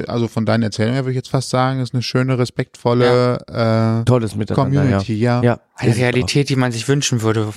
[0.07, 4.33] Also von deinen Erzählungen her würde ich jetzt fast sagen, ist eine schöne, respektvolle Tolles
[4.33, 5.41] äh, Miteinander, Community, ja.
[5.41, 5.53] ja.
[5.53, 7.53] Ja, eine Realität, die man sich wünschen würde.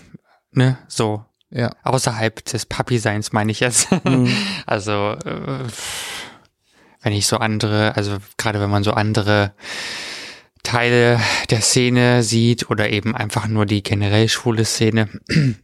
[0.52, 1.24] Ne, so.
[1.50, 1.70] ja.
[1.82, 3.88] Außerhalb des Papi-Seins meine ich jetzt.
[4.04, 4.28] Mhm.
[4.66, 5.64] Also, äh,
[7.02, 9.52] wenn ich so andere, also gerade wenn man so andere
[10.62, 15.08] Teile der Szene sieht oder eben einfach nur die generell schwule Szene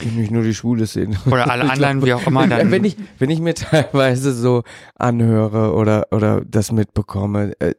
[0.00, 1.16] Nicht nur die Schwule sehen.
[1.26, 4.62] oder alle anderen, wie auch immer, dann wenn ich wenn ich mir teilweise so
[4.96, 7.74] anhöre oder oder das mitbekomme, äh,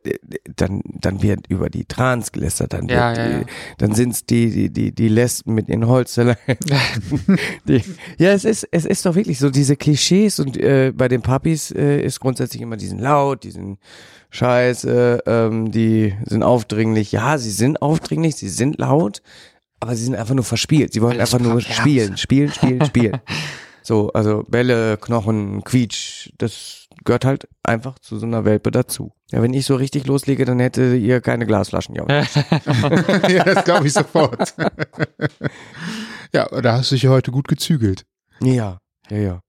[0.55, 3.45] dann dann wird über die Trans gelästert, dann Ja, ja, die, ja.
[3.77, 6.35] dann sind's die die die die Lesben mit ihren Holzzellen.
[7.67, 7.83] die,
[8.17, 11.71] ja, es ist es ist doch wirklich so diese Klischees und äh, bei den Papis
[11.71, 13.79] äh, ist grundsätzlich immer die sind laut, die sind
[14.33, 17.11] scheiße, ähm, die sind aufdringlich.
[17.11, 19.21] Ja, sie sind aufdringlich, sie sind laut,
[19.83, 20.93] aber sie sind einfach nur verspielt.
[20.93, 23.19] Sie wollen Alles einfach nur spielen, spielen, spielen, spielen.
[23.81, 29.11] So, also Bälle, Knochen, Quietsch, das gehört halt einfach zu so einer Welpe dazu.
[29.29, 31.95] Ja, wenn ich so richtig loslege, dann hätte ihr keine Glasflaschen.
[31.95, 32.05] Ja,
[33.27, 34.55] ja, das glaube ich sofort.
[36.33, 38.05] ja, da hast du dich ja heute gut gezügelt.
[38.41, 38.77] ja,
[39.09, 39.17] ja.
[39.17, 39.39] ja.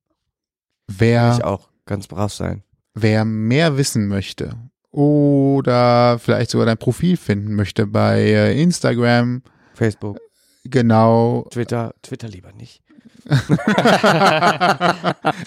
[0.89, 2.65] Wer, Ich auch ganz brav sein.
[2.95, 4.57] wer mehr wissen möchte
[4.91, 9.43] oder vielleicht sogar dein Profil finden möchte bei äh, Instagram,
[9.75, 10.19] Facebook,
[10.65, 12.83] genau, Twitter, Twitter lieber nicht.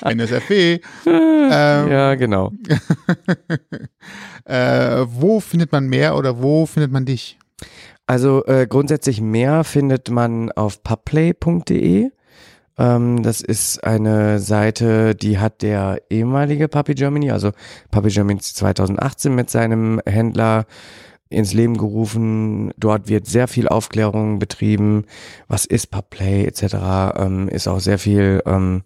[0.02, 2.52] NSFW, ähm, ja, genau.
[4.46, 7.38] äh, wo findet man mehr oder wo findet man dich?
[8.08, 12.10] Also äh, grundsätzlich mehr findet man auf pubplay.de.
[12.80, 17.52] Ähm, das ist eine Seite, die hat der ehemalige Puppy Germany, also
[17.92, 20.66] Puppy Germany 2018 mit seinem Händler
[21.30, 22.72] ins Leben gerufen.
[22.78, 25.06] Dort wird sehr viel Aufklärung betrieben.
[25.48, 27.18] Was ist Pubplay etc.
[27.18, 28.84] Ähm, ist auch sehr viel ähm,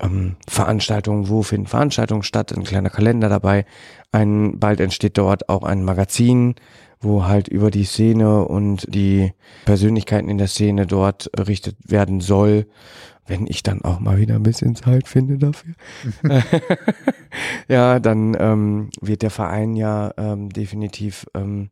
[0.00, 3.66] ähm, Veranstaltungen, wo finden Veranstaltungen statt, ein kleiner Kalender dabei.
[4.12, 6.54] Ein, bald entsteht dort auch ein Magazin,
[7.00, 9.32] wo halt über die Szene und die
[9.64, 12.66] Persönlichkeiten in der Szene dort berichtet werden soll,
[13.26, 15.74] wenn ich dann auch mal wieder ein bisschen Zeit finde dafür.
[17.68, 21.70] ja, dann ähm, wird der Verein ja ähm, definitiv ähm,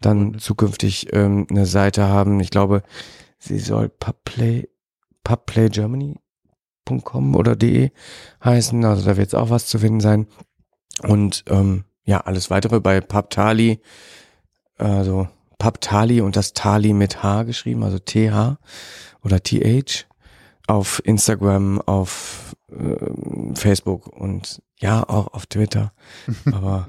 [0.00, 2.40] dann zukünftig ähm, eine Seite haben.
[2.40, 2.82] Ich glaube,
[3.38, 4.68] sie soll Pubplay,
[5.24, 7.90] pubblaygermany.com oder de
[8.44, 8.84] heißen.
[8.84, 10.26] Also da wird es auch was zu finden sein.
[11.02, 13.80] Und ähm, ja, alles weitere bei Pubtali
[14.78, 15.28] also
[15.58, 18.58] Paptali und das Tali mit H geschrieben, also TH
[19.22, 20.06] oder TH
[20.66, 25.92] auf Instagram, auf äh, Facebook und ja, auch auf Twitter.
[26.52, 26.88] Aber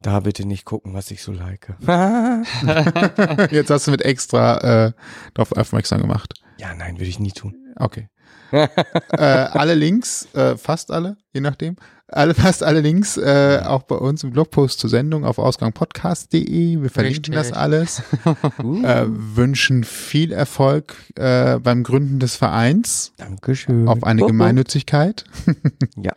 [0.00, 1.74] da bitte nicht gucken, was ich so like.
[3.50, 4.92] Jetzt hast du mit extra äh,
[5.34, 6.34] darauf aufmerksam gemacht.
[6.58, 7.54] Ja, nein, würde ich nie tun.
[7.76, 8.08] Okay.
[8.52, 8.68] äh,
[9.16, 11.76] alle Links, äh, fast alle, je nachdem,
[12.12, 16.82] alle, fast alle Links äh, auch bei uns im Blogpost zur Sendung auf ausgangpodcast.de.
[16.82, 17.34] Wir verlinken Richtig.
[17.34, 18.02] das alles.
[18.62, 18.84] uh.
[18.84, 23.12] äh, wünschen viel Erfolg äh, beim Gründen des Vereins.
[23.16, 23.88] Dankeschön.
[23.88, 25.24] Auf eine Gemeinnützigkeit.
[25.96, 26.12] ja.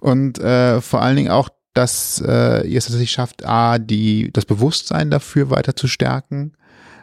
[0.00, 4.44] Und äh, vor allen Dingen auch, dass äh, ihr es tatsächlich schafft, A, die, das
[4.44, 6.52] Bewusstsein dafür weiter zu stärken,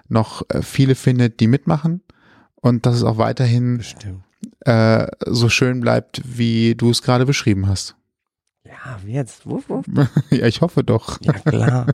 [0.07, 2.01] noch äh, viele findet, die mitmachen
[2.55, 3.83] und dass es auch weiterhin
[4.61, 7.95] äh, so schön bleibt, wie du es gerade beschrieben hast.
[8.85, 9.45] Ja, wie jetzt?
[9.45, 9.85] Wuff, wuff.
[10.29, 11.19] ja, ich hoffe doch.
[11.21, 11.87] Ja, klar.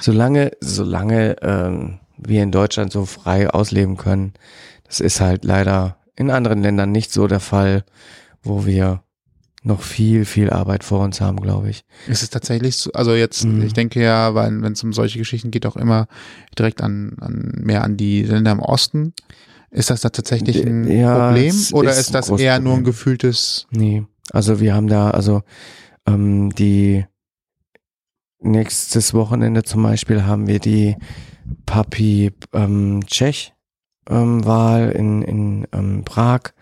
[0.00, 4.34] solange, solange ähm, wir in Deutschland so frei ausleben können,
[4.84, 7.84] das ist halt leider in anderen Ländern nicht so der Fall,
[8.42, 9.02] wo wir
[9.62, 11.84] noch viel, viel Arbeit vor uns haben, glaube ich.
[12.06, 13.62] Ist es tatsächlich so, also jetzt, mhm.
[13.62, 16.06] ich denke ja, weil wenn es um solche Geschichten geht, auch immer
[16.56, 19.12] direkt an, an mehr an die Länder im Osten.
[19.70, 22.64] Ist das da tatsächlich ein ja, Problem oder ist, ist das eher Problem.
[22.64, 23.66] nur ein gefühltes?
[23.70, 25.42] Nee, also wir haben da, also
[26.08, 27.04] ähm, die
[28.40, 30.96] nächstes Wochenende zum Beispiel haben wir die
[31.66, 33.54] Papi ähm, Tschech
[34.08, 36.52] ähm, Wahl in, in ähm, Prag.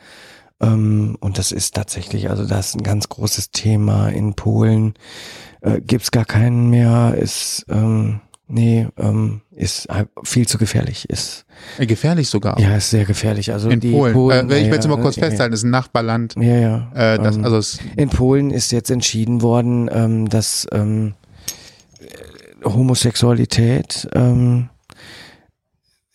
[0.60, 4.94] Ähm, und das ist tatsächlich, also das ist ein ganz großes Thema in Polen.
[5.60, 9.88] Äh, gibt's gar keinen mehr, ist ähm, Nee, ähm, ist
[10.22, 11.10] viel zu gefährlich.
[11.10, 11.46] Ist
[11.78, 12.58] äh, gefährlich sogar.
[12.60, 13.52] Ja, ist sehr gefährlich.
[13.52, 14.12] Also in Polen.
[14.12, 15.52] Polen äh, ich will es mal kurz ja, festhalten.
[15.52, 15.54] Ja.
[15.54, 16.34] ist ein Nachbarland.
[16.38, 16.92] Ja, ja.
[16.94, 21.14] Äh, das, ähm, also in Polen ist jetzt entschieden worden, ähm, dass ähm,
[22.64, 24.68] Homosexualität ähm,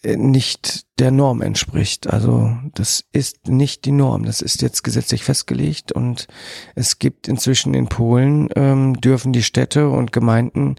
[0.04, 2.08] nicht der Norm entspricht.
[2.08, 4.24] Also das ist nicht die Norm.
[4.24, 6.28] Das ist jetzt gesetzlich festgelegt und
[6.76, 10.78] es gibt inzwischen in Polen ähm, dürfen die Städte und Gemeinden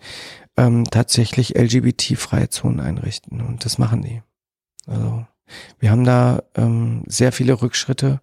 [0.57, 3.41] ähm, tatsächlich LGBT-freie Zonen einrichten.
[3.41, 4.23] Und das machen die.
[4.87, 5.25] Also
[5.79, 8.21] wir haben da ähm, sehr viele Rückschritte,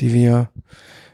[0.00, 0.48] die wir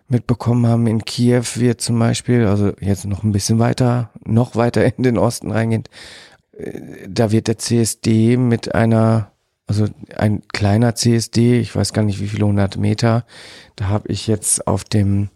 [0.08, 0.86] mitbekommen haben.
[0.86, 5.18] In Kiew wird zum Beispiel, also jetzt noch ein bisschen weiter, noch weiter in den
[5.18, 5.84] Osten reingehen,
[6.52, 9.32] äh, da wird der CSD mit einer,
[9.66, 9.86] also
[10.16, 13.24] ein kleiner CSD, ich weiß gar nicht wie viele hundert Meter,
[13.74, 15.28] da habe ich jetzt auf dem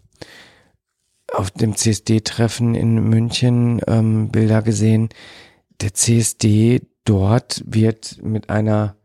[1.31, 5.09] auf dem CSD-Treffen in München ähm, Bilder gesehen.
[5.81, 8.95] Der CSD dort wird mit einer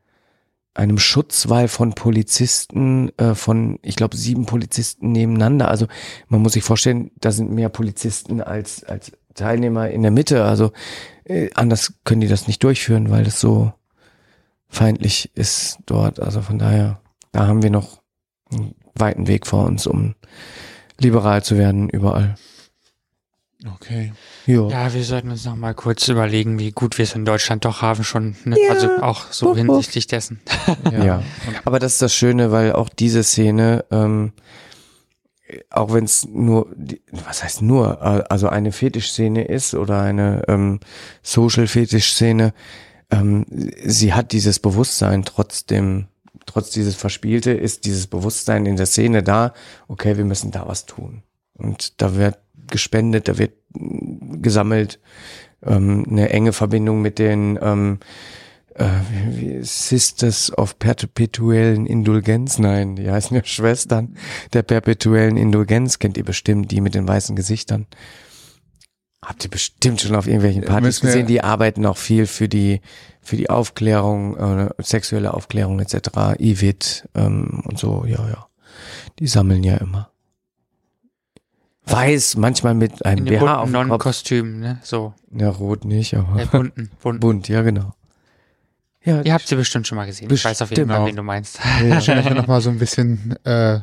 [0.76, 5.68] einem Schutzwall von Polizisten, äh, von, ich glaube, sieben Polizisten nebeneinander.
[5.68, 5.86] Also
[6.28, 10.44] man muss sich vorstellen, da sind mehr Polizisten als, als Teilnehmer in der Mitte.
[10.44, 10.72] Also
[11.24, 13.72] äh, anders können die das nicht durchführen, weil das so
[14.68, 16.20] feindlich ist dort.
[16.20, 17.00] Also von daher,
[17.32, 18.02] da haben wir noch
[18.50, 20.14] einen weiten Weg vor uns, um
[20.98, 22.36] liberal zu werden überall.
[23.74, 24.12] Okay.
[24.44, 24.68] Jo.
[24.68, 27.82] Ja, wir sollten uns noch mal kurz überlegen, wie gut wir es in Deutschland doch
[27.82, 28.36] haben schon.
[28.44, 28.56] Ne?
[28.60, 28.72] Ja.
[28.72, 30.40] Also auch so Buch, hinsichtlich dessen.
[30.92, 31.04] ja.
[31.04, 31.22] ja.
[31.64, 34.32] aber das ist das Schöne, weil auch diese Szene, ähm,
[35.70, 36.68] auch wenn es nur,
[37.10, 40.80] was heißt nur, also eine Fetischszene ist oder eine ähm,
[41.22, 42.52] Social-Fetisch-Szene,
[43.10, 46.08] ähm, sie hat dieses Bewusstsein trotzdem
[46.46, 49.52] trotz dieses Verspielte ist dieses Bewusstsein in der Szene da,
[49.88, 51.22] okay, wir müssen da was tun.
[51.54, 54.98] Und da wird gespendet, da wird gesammelt,
[55.62, 57.98] ähm, eine enge Verbindung mit den ähm,
[58.74, 64.16] äh, Sisters of Perpetuellen Indulgenz, nein, die heißen ja Schwestern
[64.52, 67.86] der perpetuellen Indulgenz, kennt ihr bestimmt, die mit den weißen Gesichtern.
[69.26, 72.80] Habt ihr bestimmt schon auf irgendwelchen Partys gesehen, die arbeiten auch viel für die
[73.20, 78.46] für die Aufklärung, äh, sexuelle Aufklärung etc., IVIT ähm, und so, ja, ja.
[79.18, 80.10] Die sammeln ja immer.
[81.86, 83.72] Weiß, manchmal mit einem BH auf dem Kopf.
[83.72, 84.78] Nonnenkostüm, ne?
[84.84, 85.12] So.
[85.36, 87.20] Ja, rot nicht, aber Äh, bunten, bunten.
[87.20, 87.94] bunt, ja genau.
[89.06, 90.28] Ja, Ihr habt sie bestimmt schon mal gesehen.
[90.32, 90.88] Ich weiß auf jeden.
[90.90, 91.58] Fall, wen du meinst.
[91.80, 91.94] ja.
[91.94, 93.78] Dass wir nochmal so ein bisschen äh,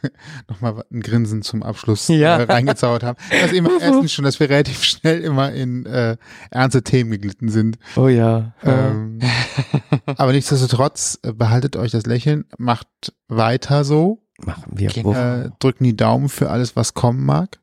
[0.48, 2.36] nochmal ein Grinsen zum Abschluss Ja.
[2.38, 3.18] äh, reingezaubert haben.
[3.30, 6.16] Das eben erstens schon, dass wir relativ schnell immer in äh,
[6.50, 7.78] ernste Themen geglitten sind.
[7.96, 8.52] Oh ja.
[8.62, 9.18] Ähm,
[10.06, 12.86] aber nichtsdestotrotz, äh, behaltet euch das Lächeln, macht
[13.28, 14.90] weiter so, Machen wir.
[14.90, 15.14] Genau.
[15.14, 17.58] Äh, drücken die Daumen für alles, was kommen mag.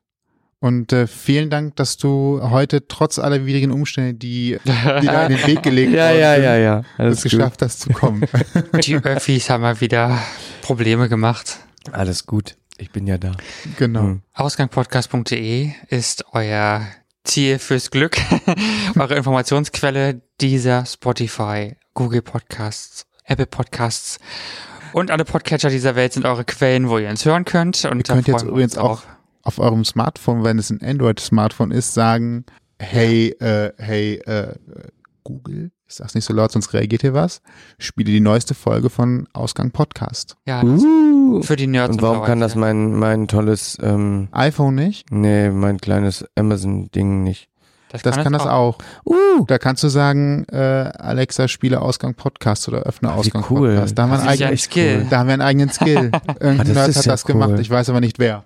[0.64, 5.36] Und äh, vielen Dank, dass du heute trotz aller widrigen Umstände, die, die da in
[5.36, 6.82] den Weg gelegt ja, worden ja, ja, ja.
[6.96, 8.24] Alles es geschafft hast zu kommen.
[8.82, 10.18] Die Öffis haben mal wieder
[10.62, 11.58] Probleme gemacht.
[11.92, 12.56] Alles gut.
[12.78, 13.32] Ich bin ja da.
[13.76, 14.00] genau.
[14.00, 14.22] Hm.
[14.32, 16.86] Ausgangpodcast.de ist euer
[17.24, 18.16] Ziel fürs Glück,
[18.98, 24.18] eure Informationsquelle, dieser Spotify, Google Podcasts, Apple Podcasts
[24.94, 27.84] und alle Podcatcher dieser Welt sind eure Quellen, wo ihr uns hören könnt.
[27.84, 29.02] Und Ihr da könnt jetzt übrigens uns auch
[29.44, 32.44] auf eurem Smartphone, wenn es ein Android-Smartphone ist, sagen,
[32.78, 34.54] hey, äh, hey, äh,
[35.22, 37.40] Google, ich sag's nicht so laut, sonst reagiert hier was,
[37.78, 40.36] spiele die neueste Folge von Ausgang Podcast.
[40.46, 41.42] Ja, Uh.
[41.42, 45.10] für die Nerds Und warum unter kann das mein, mein tolles, ähm, iPhone nicht?
[45.10, 47.48] nee, mein kleines Amazon-Ding nicht?
[48.02, 48.78] Das kann, das auch.
[49.06, 49.44] Uh.
[49.46, 53.68] Da kannst du sagen, äh, Alexa, spiele Ausgang Podcast oder öffne Ach, Ausgang cool.
[53.70, 53.96] Podcast.
[53.96, 55.06] Da haben, wir einen Das ja ein eigenen, Skill.
[55.10, 56.10] da haben wir einen eigenen Skill.
[56.40, 57.32] Irgendein Ah, das Nerd hat ja das cool.
[57.34, 57.58] gemacht.
[57.60, 58.44] Ich weiß aber nicht wer.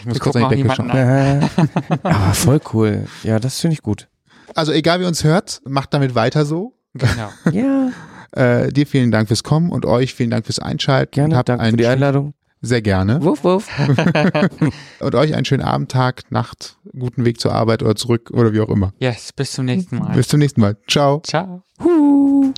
[0.00, 0.90] Ich muss Wir kurz an die Decke schauen.
[0.90, 1.40] Äh,
[2.02, 3.06] aber voll cool.
[3.22, 4.08] Ja, das finde ich gut.
[4.54, 6.74] Also egal wie uns hört, macht damit weiter so.
[6.94, 7.28] Genau.
[7.52, 7.90] Ja,
[8.32, 11.12] Äh, dir vielen Dank fürs Kommen und euch vielen Dank fürs Einschalten.
[11.12, 11.36] gerne.
[11.36, 12.34] Habt Danke für die Einladung.
[12.60, 13.22] Sehr gerne.
[13.22, 13.68] Wuff, wuff.
[15.00, 18.60] Und euch einen schönen Abend, Tag, Nacht, guten Weg zur Arbeit oder zurück oder wie
[18.60, 18.92] auch immer.
[18.98, 20.16] Yes, bis zum nächsten Mal.
[20.16, 20.76] Bis zum nächsten Mal.
[20.88, 21.20] Ciao.
[21.24, 21.62] Ciao.
[21.80, 22.52] Huh.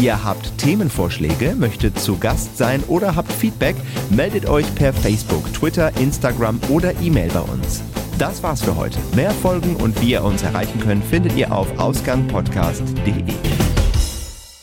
[0.00, 3.76] Ihr habt Themenvorschläge, möchtet zu Gast sein oder habt Feedback,
[4.10, 7.82] meldet euch per Facebook, Twitter, Instagram oder E-Mail bei uns.
[8.18, 8.98] Das war's für heute.
[9.14, 13.73] Mehr Folgen und wie ihr uns erreichen könnt, findet ihr auf ausgangpodcast.de.